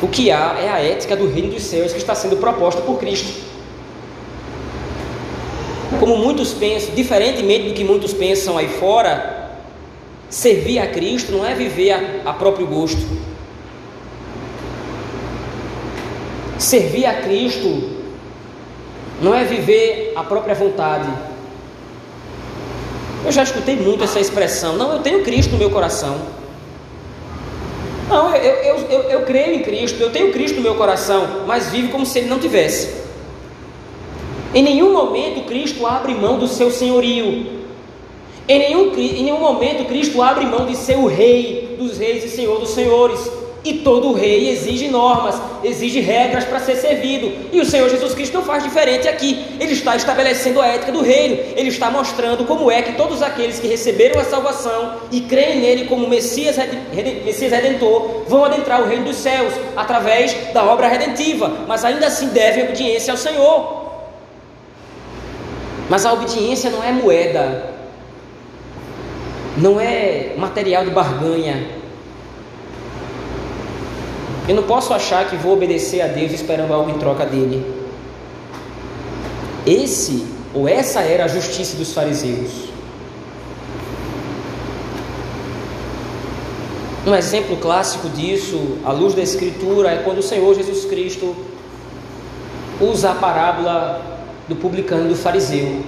O 0.00 0.08
que 0.08 0.30
há 0.30 0.56
é 0.58 0.68
a 0.68 0.80
ética 0.80 1.16
do 1.16 1.30
reino 1.30 1.52
dos 1.52 1.64
céus 1.64 1.92
que 1.92 1.98
está 1.98 2.14
sendo 2.14 2.36
proposta 2.36 2.80
por 2.80 2.98
Cristo. 2.98 3.46
Como 6.00 6.16
muitos 6.16 6.52
pensam, 6.52 6.94
diferentemente 6.94 7.68
do 7.68 7.74
que 7.74 7.84
muitos 7.84 8.12
pensam 8.12 8.56
aí 8.56 8.68
fora, 8.68 9.50
servir 10.30 10.78
a 10.78 10.86
Cristo 10.86 11.32
não 11.32 11.44
é 11.44 11.54
viver 11.54 11.92
a, 11.92 12.30
a 12.30 12.32
próprio 12.32 12.66
gosto 12.66 13.27
Servir 16.58 17.06
a 17.06 17.14
Cristo 17.22 17.98
não 19.22 19.34
é 19.34 19.44
viver 19.44 20.12
a 20.16 20.22
própria 20.24 20.54
vontade. 20.54 21.08
Eu 23.24 23.32
já 23.32 23.42
escutei 23.42 23.76
muito 23.76 24.04
essa 24.04 24.20
expressão. 24.20 24.76
Não, 24.76 24.92
eu 24.92 25.00
tenho 25.00 25.22
Cristo 25.22 25.52
no 25.52 25.58
meu 25.58 25.70
coração. 25.70 26.16
Não, 28.08 28.34
eu, 28.34 28.54
eu, 28.54 28.76
eu, 28.88 29.02
eu, 29.02 29.22
creio 29.22 29.56
em 29.56 29.62
Cristo, 29.62 30.00
eu 30.00 30.10
tenho 30.10 30.32
Cristo 30.32 30.56
no 30.56 30.62
meu 30.62 30.76
coração, 30.76 31.44
mas 31.46 31.68
vive 31.68 31.88
como 31.88 32.06
se 32.06 32.20
ele 32.20 32.28
não 32.28 32.38
tivesse. 32.38 32.96
Em 34.54 34.62
nenhum 34.62 34.92
momento 34.92 35.46
Cristo 35.46 35.86
abre 35.86 36.14
mão 36.14 36.38
do 36.38 36.48
seu 36.48 36.70
senhorio. 36.70 37.58
Em 38.48 38.58
nenhum, 38.58 38.94
em 38.96 39.24
nenhum 39.24 39.38
momento 39.38 39.86
Cristo 39.86 40.22
abre 40.22 40.46
mão 40.46 40.64
de 40.64 40.74
ser 40.74 40.96
o 40.96 41.06
Rei 41.06 41.76
dos 41.78 41.98
reis 41.98 42.24
e 42.24 42.28
Senhor 42.28 42.58
dos 42.58 42.70
senhores. 42.70 43.30
E 43.68 43.74
todo 43.80 44.14
rei 44.14 44.48
exige 44.48 44.88
normas, 44.88 45.38
exige 45.62 46.00
regras 46.00 46.42
para 46.44 46.58
ser 46.58 46.74
servido. 46.76 47.30
E 47.52 47.60
o 47.60 47.66
Senhor 47.66 47.86
Jesus 47.90 48.14
Cristo 48.14 48.32
não 48.32 48.42
faz 48.42 48.64
diferente 48.64 49.06
aqui. 49.06 49.44
Ele 49.60 49.72
está 49.72 49.94
estabelecendo 49.94 50.58
a 50.62 50.66
ética 50.68 50.90
do 50.90 51.02
reino. 51.02 51.36
Ele 51.54 51.68
está 51.68 51.90
mostrando 51.90 52.46
como 52.46 52.70
é 52.70 52.80
que 52.80 52.94
todos 52.94 53.20
aqueles 53.20 53.60
que 53.60 53.66
receberam 53.66 54.18
a 54.18 54.24
salvação 54.24 54.94
e 55.12 55.20
creem 55.20 55.60
nele 55.60 55.84
como 55.84 56.08
Messias, 56.08 56.56
Messias 57.26 57.52
Redentor 57.52 58.24
vão 58.26 58.42
adentrar 58.42 58.80
o 58.80 58.86
reino 58.86 59.04
dos 59.04 59.16
céus 59.16 59.52
através 59.76 60.34
da 60.54 60.64
obra 60.64 60.88
redentiva. 60.88 61.52
Mas 61.68 61.84
ainda 61.84 62.06
assim 62.06 62.28
devem 62.28 62.64
obediência 62.64 63.12
ao 63.12 63.18
Senhor. 63.18 63.86
Mas 65.90 66.06
a 66.06 66.12
obediência 66.14 66.70
não 66.70 66.82
é 66.82 66.90
moeda, 66.90 67.70
não 69.58 69.78
é 69.78 70.32
material 70.38 70.86
de 70.86 70.90
barganha 70.90 71.77
eu 74.48 74.54
não 74.54 74.62
posso 74.62 74.94
achar 74.94 75.28
que 75.28 75.36
vou 75.36 75.52
obedecer 75.52 76.00
a 76.00 76.06
Deus 76.06 76.32
esperando 76.32 76.72
algo 76.72 76.90
em 76.90 76.98
troca 76.98 77.26
dele. 77.26 77.62
Esse 79.66 80.26
ou 80.54 80.66
essa 80.66 81.00
era 81.00 81.26
a 81.26 81.28
justiça 81.28 81.76
dos 81.76 81.92
fariseus. 81.92 82.68
Um 87.06 87.14
exemplo 87.14 87.58
clássico 87.58 88.08
disso, 88.08 88.78
à 88.84 88.90
luz 88.90 89.12
da 89.12 89.22
Escritura, 89.22 89.90
é 89.90 89.96
quando 89.98 90.18
o 90.18 90.22
Senhor 90.22 90.54
Jesus 90.54 90.86
Cristo 90.86 91.36
usa 92.80 93.10
a 93.10 93.14
parábola 93.14 94.02
do 94.48 94.56
publicano 94.56 95.06
e 95.06 95.08
do 95.08 95.16
fariseu. 95.16 95.82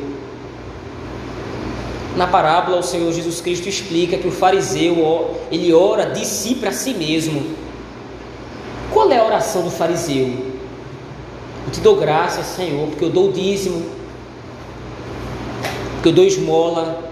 Na 2.15 2.27
parábola, 2.27 2.79
o 2.79 2.83
Senhor 2.83 3.11
Jesus 3.11 3.41
Cristo 3.41 3.69
explica 3.69 4.19
que 4.19 4.29
o 4.29 4.31
fariseu 4.31 5.39
ele 5.51 5.73
ora 5.73 6.07
de 6.07 6.27
si 6.27 6.57
para 6.57 6.73
si 6.73 6.93
mesmo 6.93 7.70
qual 9.01 9.11
é 9.11 9.17
a 9.17 9.25
oração 9.25 9.63
do 9.63 9.71
fariseu? 9.71 10.27
Eu 11.65 11.73
te 11.73 11.81
dou 11.81 11.97
graças, 11.97 12.45
Senhor, 12.45 12.87
porque 12.89 13.03
eu 13.03 13.09
dou 13.09 13.31
o 13.31 13.33
dízimo, 13.33 13.83
porque 15.95 16.11
eu 16.11 16.13
dou 16.13 16.25
esmola. 16.27 17.11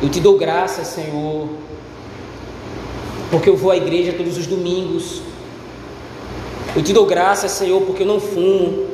Eu 0.00 0.08
te 0.08 0.20
dou 0.20 0.38
graças, 0.38 0.86
Senhor, 0.86 1.48
porque 3.32 3.48
eu 3.48 3.56
vou 3.56 3.72
à 3.72 3.76
igreja 3.76 4.12
todos 4.12 4.38
os 4.38 4.46
domingos. 4.46 5.22
Eu 6.76 6.84
te 6.84 6.92
dou 6.92 7.04
graças, 7.04 7.50
Senhor, 7.50 7.82
porque 7.82 8.04
eu 8.04 8.06
não 8.06 8.20
fumo. 8.20 8.86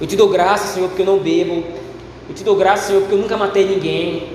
Eu 0.00 0.06
te 0.06 0.16
dou 0.16 0.30
graças, 0.30 0.70
Senhor, 0.70 0.88
porque 0.88 1.02
eu 1.02 1.06
não 1.06 1.18
bebo. 1.18 1.64
Eu 2.30 2.34
te 2.34 2.42
dou 2.42 2.56
graças, 2.56 2.86
Senhor, 2.86 3.00
porque 3.00 3.14
eu 3.14 3.18
nunca 3.18 3.36
matei 3.36 3.66
ninguém. 3.66 4.26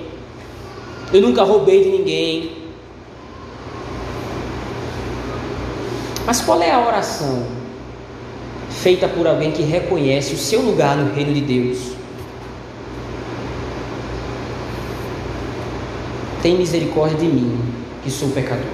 Eu 1.12 1.20
nunca 1.20 1.42
roubei 1.42 1.82
de 1.82 1.90
ninguém. 1.90 2.61
Mas 6.32 6.40
qual 6.40 6.62
é 6.62 6.70
a 6.70 6.80
oração 6.80 7.44
feita 8.70 9.06
por 9.06 9.26
alguém 9.26 9.50
que 9.50 9.62
reconhece 9.62 10.32
o 10.32 10.38
seu 10.38 10.62
lugar 10.62 10.96
no 10.96 11.12
reino 11.12 11.34
de 11.34 11.42
Deus. 11.42 11.92
Tem 16.40 16.56
misericórdia 16.56 17.18
de 17.18 17.26
mim, 17.26 17.60
que 18.02 18.10
sou 18.10 18.30
pecador. 18.30 18.64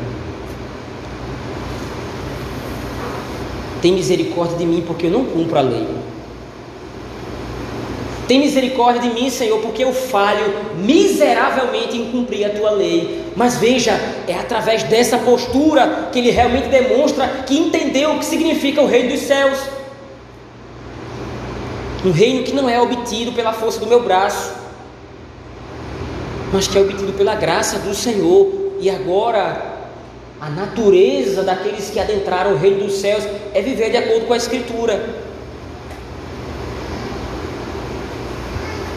Tem 3.82 3.92
misericórdia 3.92 4.56
de 4.56 4.64
mim, 4.64 4.84
porque 4.86 5.06
eu 5.06 5.10
não 5.10 5.24
cumpro 5.24 5.58
a 5.58 5.60
lei. 5.60 5.88
Tem 8.28 8.38
misericórdia 8.38 9.00
de 9.00 9.08
mim, 9.08 9.30
Senhor, 9.30 9.58
porque 9.60 9.82
eu 9.82 9.92
falho 9.94 10.54
miseravelmente 10.76 11.96
em 11.96 12.10
cumprir 12.10 12.44
a 12.44 12.50
tua 12.50 12.70
lei. 12.72 13.24
Mas 13.34 13.56
veja, 13.56 13.92
é 14.28 14.34
através 14.34 14.82
dessa 14.82 15.16
postura 15.16 16.10
que 16.12 16.18
ele 16.18 16.30
realmente 16.30 16.68
demonstra 16.68 17.26
que 17.46 17.56
entendeu 17.58 18.12
o 18.12 18.18
que 18.18 18.26
significa 18.26 18.82
o 18.82 18.86
reino 18.86 19.12
dos 19.12 19.20
céus. 19.20 19.58
Um 22.04 22.12
reino 22.12 22.44
que 22.44 22.52
não 22.52 22.68
é 22.68 22.78
obtido 22.78 23.32
pela 23.32 23.54
força 23.54 23.80
do 23.80 23.86
meu 23.86 24.02
braço, 24.02 24.52
mas 26.52 26.68
que 26.68 26.76
é 26.76 26.82
obtido 26.82 27.14
pela 27.14 27.34
graça 27.34 27.78
do 27.78 27.94
Senhor. 27.94 28.74
E 28.78 28.90
agora, 28.90 29.78
a 30.38 30.50
natureza 30.50 31.42
daqueles 31.42 31.88
que 31.88 31.98
adentraram 31.98 32.52
o 32.52 32.58
reino 32.58 32.84
dos 32.84 32.96
céus 32.96 33.24
é 33.54 33.62
viver 33.62 33.90
de 33.90 33.96
acordo 33.96 34.26
com 34.26 34.34
a 34.34 34.36
Escritura, 34.36 35.27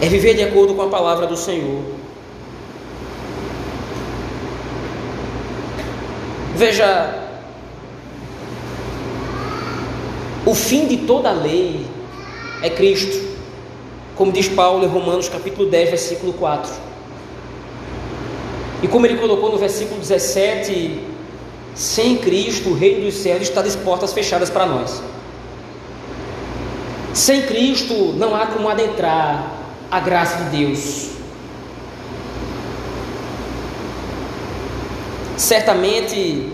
é 0.02 0.08
viver 0.08 0.34
de 0.34 0.42
acordo 0.42 0.74
com 0.74 0.82
a 0.82 0.88
palavra 0.88 1.28
do 1.28 1.38
Senhor. 1.38 1.84
Veja, 6.56 7.20
o 10.44 10.56
fim 10.56 10.88
de 10.88 10.98
toda 10.98 11.30
a 11.30 11.34
lei 11.34 11.86
é 12.64 12.70
Cristo, 12.72 13.16
como 14.16 14.32
diz 14.32 14.50
Paulo 14.50 14.84
em 14.84 14.88
Romanos 14.88 15.30
capítulo 15.30 15.70
10, 15.70 15.90
versículo 15.90 16.34
4. 16.34 16.74
E 18.82 18.88
como 18.88 19.06
ele 19.06 19.18
colocou 19.18 19.52
no 19.52 19.60
versículo 19.60 20.00
17, 20.00 21.00
sem 21.76 22.18
Cristo 22.18 22.70
o 22.70 22.74
reino 22.74 23.06
dos 23.06 23.14
céus 23.14 23.44
está 23.44 23.62
de 23.62 23.78
portas 23.78 24.14
fechadas 24.14 24.50
para 24.50 24.66
nós. 24.66 25.00
Sem 27.14 27.44
Cristo 27.44 28.16
não 28.18 28.36
há 28.36 28.48
como 28.48 28.68
adentrar 28.68 29.61
a 29.91 29.99
graça 29.99 30.45
de 30.45 30.58
Deus. 30.58 31.10
Certamente 35.36 36.49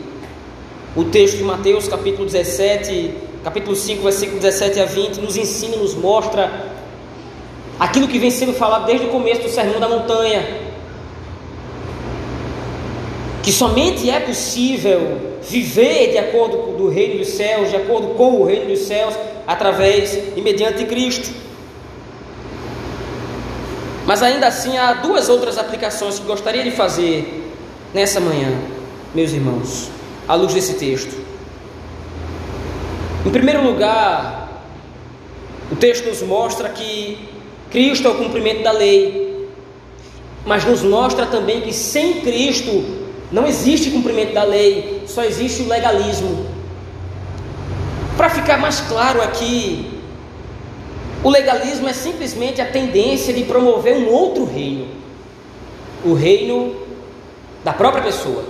o 0.95 1.03
texto 1.05 1.37
de 1.37 1.43
Mateus 1.43 1.87
capítulo 1.87 2.25
17 2.25 3.27
capítulo 3.43 3.75
5, 3.75 4.01
versículo 4.03 4.39
17 4.39 4.79
a 4.79 4.85
20, 4.85 5.21
nos 5.21 5.37
ensina, 5.37 5.77
nos 5.77 5.93
mostra 5.93 6.67
aquilo 7.79 8.07
que 8.07 8.17
vem 8.17 8.31
sendo 8.31 8.53
falado 8.53 8.87
desde 8.87 9.05
o 9.05 9.09
começo 9.09 9.43
do 9.43 9.49
Sermão 9.49 9.79
da 9.79 9.87
Montanha. 9.87 10.65
Que 13.43 13.53
somente 13.53 14.09
é 14.09 14.19
possível 14.19 15.37
viver 15.41 16.11
de 16.11 16.17
acordo 16.17 16.57
com 16.57 16.71
o 16.83 16.89
reino 16.89 17.19
dos 17.19 17.29
céus, 17.29 17.69
de 17.69 17.77
acordo 17.77 18.15
com 18.15 18.41
o 18.41 18.45
reino 18.45 18.65
dos 18.65 18.79
céus, 18.79 19.13
através 19.45 20.19
e 20.35 20.41
mediante 20.41 20.83
Cristo. 20.85 21.46
Mas 24.07 24.23
ainda 24.23 24.47
assim 24.47 24.77
há 24.77 24.93
duas 24.93 25.27
outras 25.27 25.57
aplicações 25.57 26.17
que 26.17 26.25
gostaria 26.25 26.63
de 26.63 26.71
fazer 26.71 27.51
nessa 27.93 28.21
manhã, 28.21 28.57
meus 29.13 29.33
irmãos, 29.33 29.89
à 30.25 30.33
luz 30.33 30.53
desse 30.53 30.75
texto. 30.75 31.13
Em 33.25 33.29
primeiro 33.29 33.61
lugar, 33.61 34.63
o 35.69 35.75
texto 35.75 36.07
nos 36.07 36.21
mostra 36.21 36.69
que 36.69 37.17
Cristo 37.69 38.07
é 38.07 38.11
o 38.11 38.15
cumprimento 38.15 38.63
da 38.63 38.71
lei, 38.71 39.49
mas 40.45 40.63
nos 40.63 40.83
mostra 40.83 41.25
também 41.25 41.59
que 41.59 41.73
sem 41.73 42.21
Cristo 42.21 42.85
não 43.29 43.45
existe 43.45 43.91
cumprimento 43.91 44.33
da 44.33 44.45
lei, 44.45 45.03
só 45.05 45.21
existe 45.25 45.63
o 45.63 45.67
legalismo. 45.67 46.45
Para 48.15 48.29
ficar 48.29 48.57
mais 48.57 48.79
claro 48.79 49.21
aqui, 49.21 49.96
o 51.27 51.29
legalismo 51.29 51.89
é 51.89 51.91
simplesmente 51.91 52.61
a 52.61 52.65
tendência 52.65 53.33
de 53.33 53.43
promover 53.43 53.97
um 53.97 54.09
outro 54.09 54.45
reino, 54.45 54.87
o 56.05 56.13
reino 56.13 56.73
da 57.65 57.73
própria 57.73 58.01
pessoa. 58.01 58.45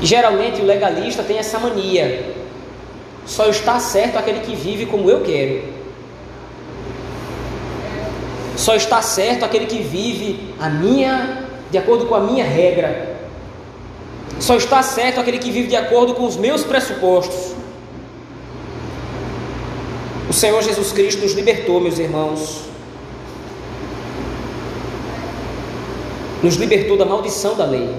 E 0.00 0.06
geralmente 0.06 0.60
o 0.60 0.64
legalista 0.64 1.24
tem 1.24 1.38
essa 1.38 1.58
mania: 1.58 2.36
só 3.26 3.48
está 3.48 3.80
certo 3.80 4.16
aquele 4.16 4.38
que 4.38 4.54
vive 4.54 4.86
como 4.86 5.10
eu 5.10 5.22
quero. 5.22 5.64
Só 8.56 8.76
está 8.76 9.02
certo 9.02 9.44
aquele 9.44 9.66
que 9.66 9.82
vive 9.82 10.54
a 10.60 10.68
minha, 10.68 11.48
de 11.68 11.78
acordo 11.78 12.06
com 12.06 12.14
a 12.14 12.20
minha 12.20 12.44
regra. 12.44 13.16
Só 14.38 14.54
está 14.54 14.84
certo 14.84 15.18
aquele 15.18 15.40
que 15.40 15.50
vive 15.50 15.66
de 15.66 15.76
acordo 15.76 16.14
com 16.14 16.24
os 16.24 16.36
meus 16.36 16.62
pressupostos. 16.62 17.53
O 20.28 20.32
Senhor 20.32 20.62
Jesus 20.62 20.90
Cristo 20.92 21.22
nos 21.22 21.32
libertou, 21.32 21.80
meus 21.80 21.98
irmãos. 21.98 22.62
Nos 26.42 26.56
libertou 26.56 26.96
da 26.96 27.04
maldição 27.04 27.54
da 27.54 27.66
lei. 27.66 27.94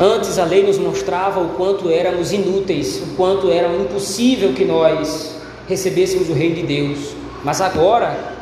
Antes 0.00 0.38
a 0.38 0.44
lei 0.44 0.62
nos 0.62 0.78
mostrava 0.78 1.40
o 1.40 1.50
quanto 1.50 1.90
éramos 1.90 2.32
inúteis, 2.32 3.02
o 3.02 3.16
quanto 3.16 3.50
era 3.50 3.68
impossível 3.76 4.54
que 4.54 4.64
nós 4.64 5.36
recebêssemos 5.68 6.30
o 6.30 6.32
reino 6.32 6.56
de 6.56 6.62
Deus. 6.62 6.98
Mas 7.44 7.60
agora 7.60 8.34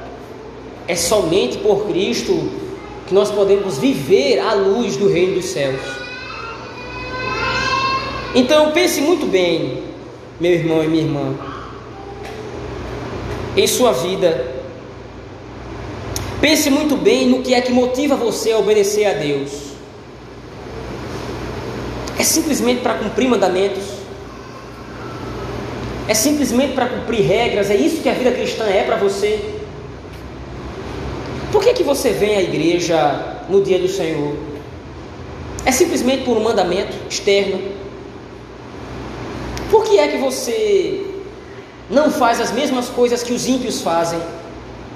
é 0.87 0.94
somente 0.94 1.59
por 1.59 1.88
Cristo 1.88 2.49
que 3.09 3.14
nós 3.14 3.31
podemos 3.31 3.79
viver 3.79 4.38
à 4.38 4.55
luz 4.55 4.97
do 4.97 5.09
reino 5.09 5.35
dos 5.35 5.47
céus. 5.47 5.81
Então 8.35 8.71
pense 8.71 9.01
muito 9.01 9.27
bem, 9.27 9.88
meu 10.40 10.53
irmão 10.53 10.85
e 10.85 10.88
minha 10.88 11.03
irmã, 11.03 11.35
em 13.57 13.66
sua 13.66 13.92
vida. 13.92 14.55
Pense 16.40 16.70
muito 16.70 16.96
bem 16.96 17.27
no 17.27 17.42
que 17.42 17.53
é 17.53 17.61
que 17.61 17.72
motiva 17.72 18.14
você 18.14 18.53
a 18.53 18.59
obedecer 18.59 19.07
a 19.07 19.14
Deus. 19.14 19.51
É 22.16 22.22
simplesmente 22.22 22.81
para 22.81 22.94
cumprir 22.94 23.29
mandamentos. 23.29 23.85
É 26.07 26.14
simplesmente 26.14 26.72
para 26.72 26.87
cumprir 26.87 27.22
regras. 27.22 27.70
É 27.70 27.77
isso 27.77 28.01
que 28.01 28.09
a 28.09 28.14
vida 28.14 28.31
cristã 28.31 28.64
é 28.64 28.85
para 28.85 28.96
você. 28.96 29.40
Por 31.51 31.62
que, 31.62 31.72
que 31.72 31.83
você 31.83 32.11
vem 32.11 32.37
à 32.37 32.42
igreja 32.42 33.42
no 33.48 33.62
dia 33.62 33.79
do 33.79 33.88
Senhor? 33.88 34.37
É 35.64 35.72
simplesmente 35.72 36.24
por 36.24 36.37
um 36.37 36.42
mandamento 36.42 36.96
externo? 37.11 37.78
Por 39.70 39.85
que 39.85 39.98
é 39.98 40.09
que 40.09 40.16
você 40.16 41.04
não 41.90 42.11
faz 42.11 42.40
as 42.40 42.52
mesmas 42.52 42.88
coisas 42.88 43.22
que 43.22 43.33
os 43.33 43.46
ímpios 43.46 43.81
fazem? 43.83 44.20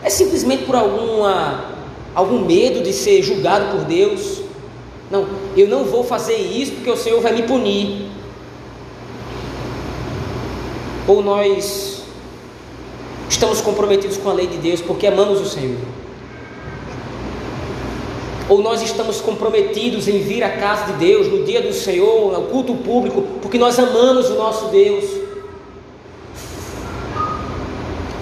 É 0.02 0.10
simplesmente 0.10 0.64
por 0.64 0.74
alguma, 0.74 1.72
algum 2.14 2.44
medo 2.44 2.82
de 2.82 2.92
ser 2.92 3.22
julgado 3.22 3.76
por 3.76 3.84
Deus? 3.84 4.40
Não, 5.10 5.26
eu 5.56 5.68
não 5.68 5.84
vou 5.84 6.02
fazer 6.02 6.36
isso 6.36 6.72
porque 6.72 6.90
o 6.90 6.96
Senhor 6.96 7.20
vai 7.20 7.32
me 7.32 7.42
punir. 7.42 8.10
Ou 11.06 11.22
nós 11.22 12.02
estamos 13.28 13.60
comprometidos 13.60 14.16
com 14.16 14.30
a 14.30 14.32
lei 14.32 14.46
de 14.46 14.56
Deus 14.56 14.80
porque 14.80 15.06
amamos 15.06 15.40
o 15.40 15.46
Senhor. 15.46 16.01
Ou 18.48 18.60
nós 18.60 18.82
estamos 18.82 19.20
comprometidos 19.20 20.08
em 20.08 20.18
vir 20.18 20.42
à 20.42 20.50
casa 20.50 20.92
de 20.92 20.92
Deus 20.94 21.28
no 21.28 21.44
dia 21.44 21.62
do 21.62 21.72
Senhor, 21.72 22.32
no 22.32 22.48
culto 22.48 22.74
público, 22.74 23.22
porque 23.40 23.58
nós 23.58 23.78
amamos 23.78 24.28
o 24.30 24.34
nosso 24.34 24.66
Deus. 24.66 25.04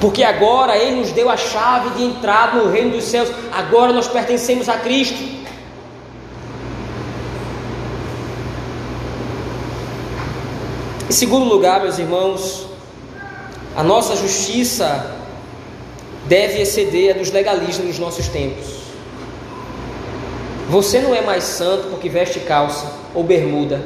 Porque 0.01 0.23
agora 0.23 0.77
Ele 0.77 1.01
nos 1.01 1.13
deu 1.13 1.29
a 1.29 1.37
chave 1.37 1.91
de 1.91 2.05
entrada 2.05 2.59
no 2.59 2.71
reino 2.71 2.91
dos 2.93 3.05
céus, 3.05 3.31
agora 3.53 3.93
nós 3.93 4.09
pertencemos 4.09 4.69
a 4.69 4.79
Cristo. 4.79 5.41
Em 11.09 11.13
segundo 11.13 11.47
lugar, 11.47 11.83
meus 11.83 11.99
irmãos, 11.99 12.67
a 13.77 13.83
nossa 13.83 14.15
justiça 14.17 15.17
deve 16.27 16.61
exceder 16.63 17.17
a 17.17 17.19
dos 17.19 17.31
legalistas 17.31 17.85
nos 17.85 17.99
nossos 17.99 18.29
tempos. 18.29 18.80
Você 20.71 21.01
não 21.01 21.13
é 21.13 21.21
mais 21.21 21.43
santo 21.43 21.89
porque 21.89 22.09
veste 22.09 22.39
calça 22.39 22.93
ou 23.13 23.25
bermuda. 23.25 23.83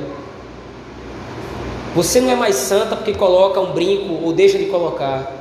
Você 1.95 2.21
não 2.21 2.31
é 2.31 2.35
mais 2.35 2.57
santa 2.57 2.95
porque 2.95 3.15
coloca 3.15 3.59
um 3.59 3.73
brinco 3.73 4.23
ou 4.23 4.35
deixa 4.35 4.59
de 4.59 4.67
colocar. 4.67 5.33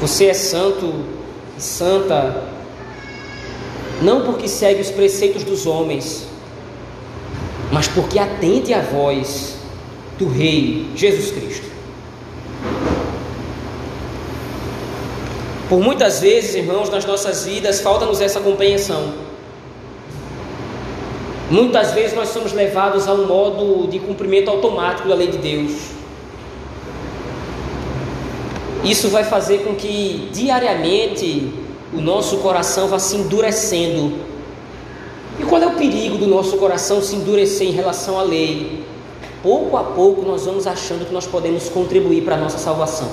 Você 0.00 0.28
é 0.28 0.32
santo 0.32 0.94
e 1.58 1.60
santa 1.60 2.44
não 4.00 4.22
porque 4.22 4.48
segue 4.48 4.80
os 4.80 4.90
preceitos 4.90 5.44
dos 5.44 5.66
homens, 5.66 6.26
mas 7.70 7.86
porque 7.86 8.18
atende 8.18 8.72
à 8.72 8.80
voz 8.80 9.56
do 10.18 10.26
Rei 10.26 10.86
Jesus 10.96 11.32
Cristo. 11.32 11.77
Por 15.68 15.80
muitas 15.80 16.20
vezes, 16.20 16.54
irmãos, 16.54 16.88
nas 16.88 17.04
nossas 17.04 17.44
vidas 17.44 17.80
falta-nos 17.80 18.20
essa 18.20 18.40
compreensão. 18.40 19.12
Muitas 21.50 21.92
vezes 21.92 22.14
nós 22.14 22.30
somos 22.30 22.52
levados 22.52 23.06
a 23.06 23.12
um 23.12 23.26
modo 23.26 23.86
de 23.88 23.98
cumprimento 23.98 24.50
automático 24.50 25.08
da 25.08 25.14
lei 25.14 25.28
de 25.28 25.38
Deus. 25.38 25.72
Isso 28.82 29.08
vai 29.08 29.24
fazer 29.24 29.64
com 29.64 29.74
que 29.74 30.30
diariamente 30.32 31.52
o 31.92 32.00
nosso 32.00 32.38
coração 32.38 32.88
vá 32.88 32.98
se 32.98 33.16
endurecendo. 33.16 34.14
E 35.38 35.42
qual 35.44 35.62
é 35.62 35.66
o 35.66 35.74
perigo 35.74 36.16
do 36.16 36.26
nosso 36.26 36.56
coração 36.56 37.02
se 37.02 37.14
endurecer 37.14 37.68
em 37.68 37.72
relação 37.72 38.18
à 38.18 38.22
lei? 38.22 38.84
Pouco 39.42 39.76
a 39.76 39.84
pouco 39.84 40.22
nós 40.22 40.46
vamos 40.46 40.66
achando 40.66 41.06
que 41.06 41.12
nós 41.12 41.26
podemos 41.26 41.68
contribuir 41.68 42.22
para 42.24 42.36
a 42.36 42.38
nossa 42.38 42.58
salvação. 42.58 43.08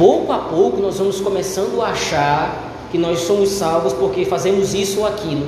Pouco 0.00 0.32
a 0.32 0.38
pouco 0.38 0.80
nós 0.80 0.96
vamos 0.96 1.20
começando 1.20 1.82
a 1.82 1.88
achar 1.88 2.72
que 2.90 2.96
nós 2.96 3.18
somos 3.18 3.50
salvos 3.50 3.92
porque 3.92 4.24
fazemos 4.24 4.72
isso 4.72 5.00
ou 5.00 5.06
aquilo. 5.06 5.46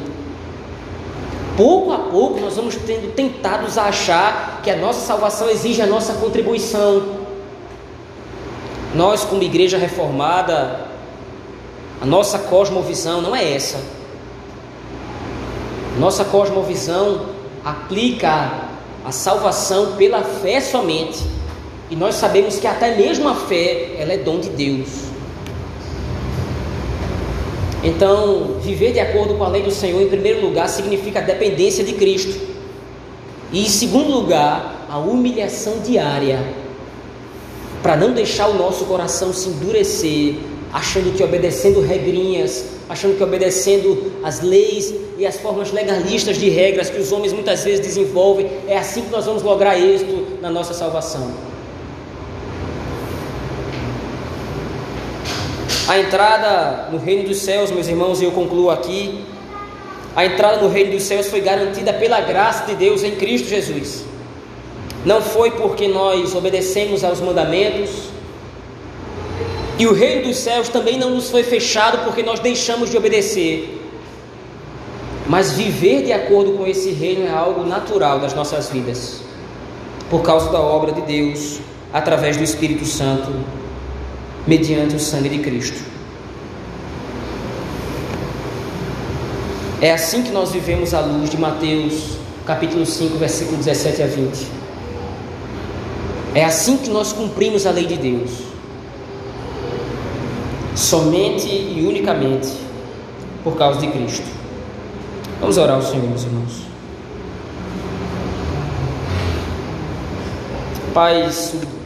Pouco 1.57 1.91
a 1.91 1.99
pouco 1.99 2.38
nós 2.38 2.57
vamos 2.57 2.77
tendo 2.77 3.15
tentados 3.15 3.79
a 3.79 3.85
achar 3.85 4.61
que 4.62 4.71
a 4.71 4.77
nossa 4.77 5.07
salvação 5.07 5.49
exige 5.49 5.81
a 5.81 5.87
nossa 5.87 6.12
contribuição. 6.12 7.03
Nós, 8.95 9.25
como 9.25 9.43
igreja 9.43 9.79
reformada, 9.79 10.87
a 12.03 12.05
nossa 12.05 12.38
cosmovisão 12.38 13.23
não 13.23 13.35
é 13.35 13.55
essa. 13.55 13.81
Nossa 15.99 16.27
cosmovisão 16.27 17.23
aplica 17.65 18.53
a 19.03 19.12
salvação 19.12 19.93
pela 19.97 20.23
fé 20.23 20.61
somente. 20.61 21.41
E 21.92 21.94
nós 21.94 22.14
sabemos 22.14 22.59
que 22.59 22.66
até 22.66 22.96
mesmo 22.96 23.28
a 23.28 23.35
fé, 23.35 23.96
ela 23.98 24.14
é 24.14 24.16
dom 24.16 24.40
de 24.40 24.48
Deus. 24.48 24.88
Então, 27.85 28.57
viver 28.62 28.92
de 28.92 28.98
acordo 28.98 29.35
com 29.35 29.44
a 29.44 29.48
lei 29.48 29.62
do 29.62 29.70
Senhor, 29.70 30.00
em 30.00 30.09
primeiro 30.09 30.40
lugar, 30.40 30.70
significa 30.70 31.18
a 31.18 31.22
dependência 31.22 31.85
de 31.85 31.92
Cristo. 31.92 32.48
E 33.52 33.66
em 33.66 33.68
segundo 33.68 34.11
lugar, 34.11 34.87
a 34.88 34.96
humilhação 34.96 35.81
diária, 35.81 36.42
para 37.83 37.94
não 37.94 38.14
deixar 38.14 38.48
o 38.48 38.55
nosso 38.55 38.87
coração 38.87 39.31
se 39.31 39.50
endurecer, 39.50 40.37
achando 40.72 41.14
que 41.14 41.22
obedecendo 41.22 41.83
regrinhas, 41.83 42.64
achando 42.88 43.18
que 43.18 43.22
obedecendo 43.22 44.12
as 44.24 44.40
leis 44.40 44.94
e 45.18 45.26
as 45.26 45.37
formas 45.37 45.70
legalistas 45.70 46.38
de 46.38 46.48
regras 46.48 46.88
que 46.88 46.98
os 46.98 47.12
homens 47.12 47.35
muitas 47.35 47.62
vezes 47.62 47.81
desenvolvem, 47.81 48.48
é 48.66 48.78
assim 48.78 49.02
que 49.02 49.11
nós 49.11 49.26
vamos 49.26 49.42
lograr 49.42 49.78
êxito 49.78 50.38
na 50.40 50.48
nossa 50.48 50.72
salvação. 50.72 51.52
A 55.92 55.98
entrada 55.98 56.88
no 56.90 56.96
reino 56.96 57.28
dos 57.28 57.37
céus, 57.37 57.70
meus 57.70 57.87
irmãos, 57.87 58.22
e 58.22 58.24
eu 58.24 58.33
concluo 58.33 58.70
aqui. 58.70 59.22
A 60.16 60.24
entrada 60.24 60.57
no 60.62 60.70
reino 60.70 60.92
dos 60.92 61.02
céus 61.02 61.26
foi 61.26 61.42
garantida 61.42 61.92
pela 61.92 62.18
graça 62.22 62.64
de 62.64 62.74
Deus 62.76 63.02
em 63.02 63.11
Cristo 63.16 63.46
Jesus. 63.46 64.02
Não 65.05 65.20
foi 65.20 65.50
porque 65.50 65.87
nós 65.88 66.35
obedecemos 66.35 67.05
aos 67.05 67.20
mandamentos. 67.20 67.90
E 69.78 69.87
o 69.87 69.92
reino 69.92 70.28
dos 70.28 70.38
céus 70.38 70.70
também 70.70 70.98
não 70.98 71.11
nos 71.11 71.28
foi 71.28 71.42
fechado 71.42 72.07
porque 72.07 72.22
nós 72.22 72.40
deixamos 72.40 72.88
de 72.90 72.96
obedecer. 72.96 73.78
Mas 75.26 75.52
viver 75.52 76.05
de 76.05 76.12
acordo 76.14 76.52
com 76.52 76.66
esse 76.66 76.90
reino 76.92 77.26
é 77.26 77.31
algo 77.31 77.66
natural 77.66 78.18
das 78.18 78.33
nossas 78.33 78.70
vidas, 78.70 79.20
por 80.09 80.22
causa 80.22 80.50
da 80.50 80.59
obra 80.59 80.90
de 80.90 81.02
Deus, 81.02 81.61
através 81.92 82.38
do 82.38 82.42
Espírito 82.42 82.87
Santo 82.87 83.31
mediante 84.46 84.96
o 84.96 85.00
sangue 85.00 85.28
de 85.28 85.38
Cristo. 85.38 85.83
É 89.81 89.92
assim 89.92 90.22
que 90.22 90.31
nós 90.31 90.52
vivemos 90.52 90.94
à 90.94 91.00
luz 91.00 91.28
de 91.28 91.37
Mateus, 91.37 92.16
capítulo 92.46 92.87
5, 92.87 93.18
versículo 93.18 93.57
17 93.57 94.02
a 94.02 94.07
20. 94.07 94.46
É 96.35 96.44
assim 96.44 96.76
que 96.76 96.88
nós 96.88 97.12
cumprimos 97.12 97.66
a 97.66 97.70
lei 97.70 97.87
de 97.87 97.96
Deus. 97.96 98.31
Somente 100.74 101.46
e 101.46 101.85
unicamente 101.87 102.48
por 103.42 103.57
causa 103.57 103.81
de 103.81 103.88
Cristo. 103.88 104.26
Vamos 105.40 105.59
orar 105.59 105.76
ao 105.76 105.83
Senhor, 105.83 106.09
meus 106.09 106.22
irmãos. 106.22 106.62
Pai 110.94 111.28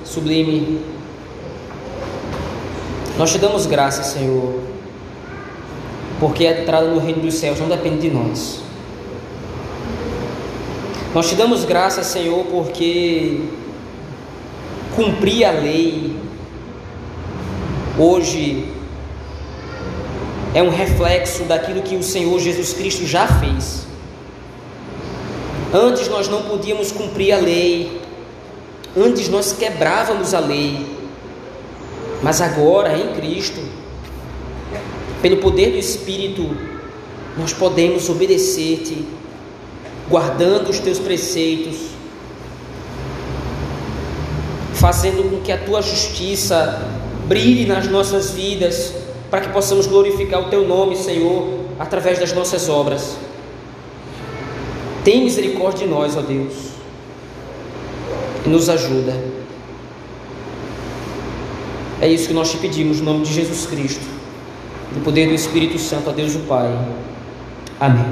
sublime, 0.04 0.80
nós 3.18 3.33
te 3.33 3.38
damos 3.38 3.64
graças, 3.64 4.07
Senhor, 4.07 4.61
porque 6.20 6.46
a 6.46 6.61
entrada 6.61 6.87
no 6.87 6.98
reino 6.98 7.22
dos 7.22 7.35
céus 7.35 7.59
não 7.59 7.68
depende 7.68 8.09
de 8.09 8.11
nós. 8.11 8.61
Nós 11.14 11.29
te 11.29 11.35
damos 11.35 11.64
graças, 11.64 12.07
Senhor, 12.09 12.44
porque 12.44 13.40
cumprir 14.94 15.44
a 15.46 15.50
lei 15.50 16.14
hoje 17.98 18.68
é 20.55 20.62
um 20.62 20.68
reflexo 20.68 21.44
daquilo 21.44 21.83
que 21.83 21.96
o 21.96 22.02
Senhor 22.02 22.38
Jesus 22.38 22.74
Cristo 22.74 23.07
já 23.07 23.26
fez. 23.26 23.87
Antes 25.72 26.09
nós 26.09 26.29
não 26.29 26.42
podíamos 26.42 26.92
cumprir 26.92 27.33
a 27.33 27.38
lei, 27.38 28.00
antes 28.96 29.29
nós 29.29 29.52
quebrávamos 29.52 30.35
a 30.35 30.38
lei. 30.38 30.95
Mas 32.22 32.40
agora, 32.40 32.96
em 32.98 33.14
Cristo, 33.14 33.61
pelo 35.20 35.37
poder 35.38 35.72
do 35.72 35.79
Espírito, 35.79 36.57
nós 37.37 37.52
podemos 37.52 38.09
obedecer-te, 38.09 39.05
guardando 40.09 40.70
os 40.70 40.79
teus 40.79 40.98
preceitos, 40.98 41.76
fazendo 44.74 45.29
com 45.31 45.40
que 45.40 45.52
a 45.52 45.59
tua 45.59 45.83
justiça 45.83 46.88
brilhe 47.26 47.66
nas 47.66 47.88
nossas 47.88 48.31
vidas, 48.31 48.94
para 49.31 49.40
que 49.40 49.48
possamos 49.48 49.87
glorificar 49.87 50.40
o 50.40 50.50
teu 50.50 50.66
nome, 50.66 50.96
Senhor, 50.96 51.61
através 51.79 52.18
das 52.18 52.33
nossas 52.33 52.68
obras. 52.68 53.16
Tem 55.05 55.24
misericórdia 55.24 55.87
de 55.87 55.92
nós, 55.92 56.16
ó 56.16 56.20
Deus, 56.20 56.52
e 58.44 58.48
nos 58.48 58.68
ajuda. 58.68 59.36
É 62.00 62.09
isso 62.09 62.28
que 62.28 62.35
nós 62.35 62.50
te 62.50 62.59
pedimos, 62.59 63.00
no 63.00 63.12
nome 63.12 63.24
de 63.24 63.32
Jesus 63.32 63.66
Cristo, 63.66 64.04
no 64.94 65.00
poder 65.02 65.28
do 65.28 65.35
Espírito 65.35 65.78
Santo, 65.78 66.11
a 66.11 66.12
Deus 66.12 66.35
o 66.35 66.40
Pai. 66.40 66.66
Amém. 67.80 68.05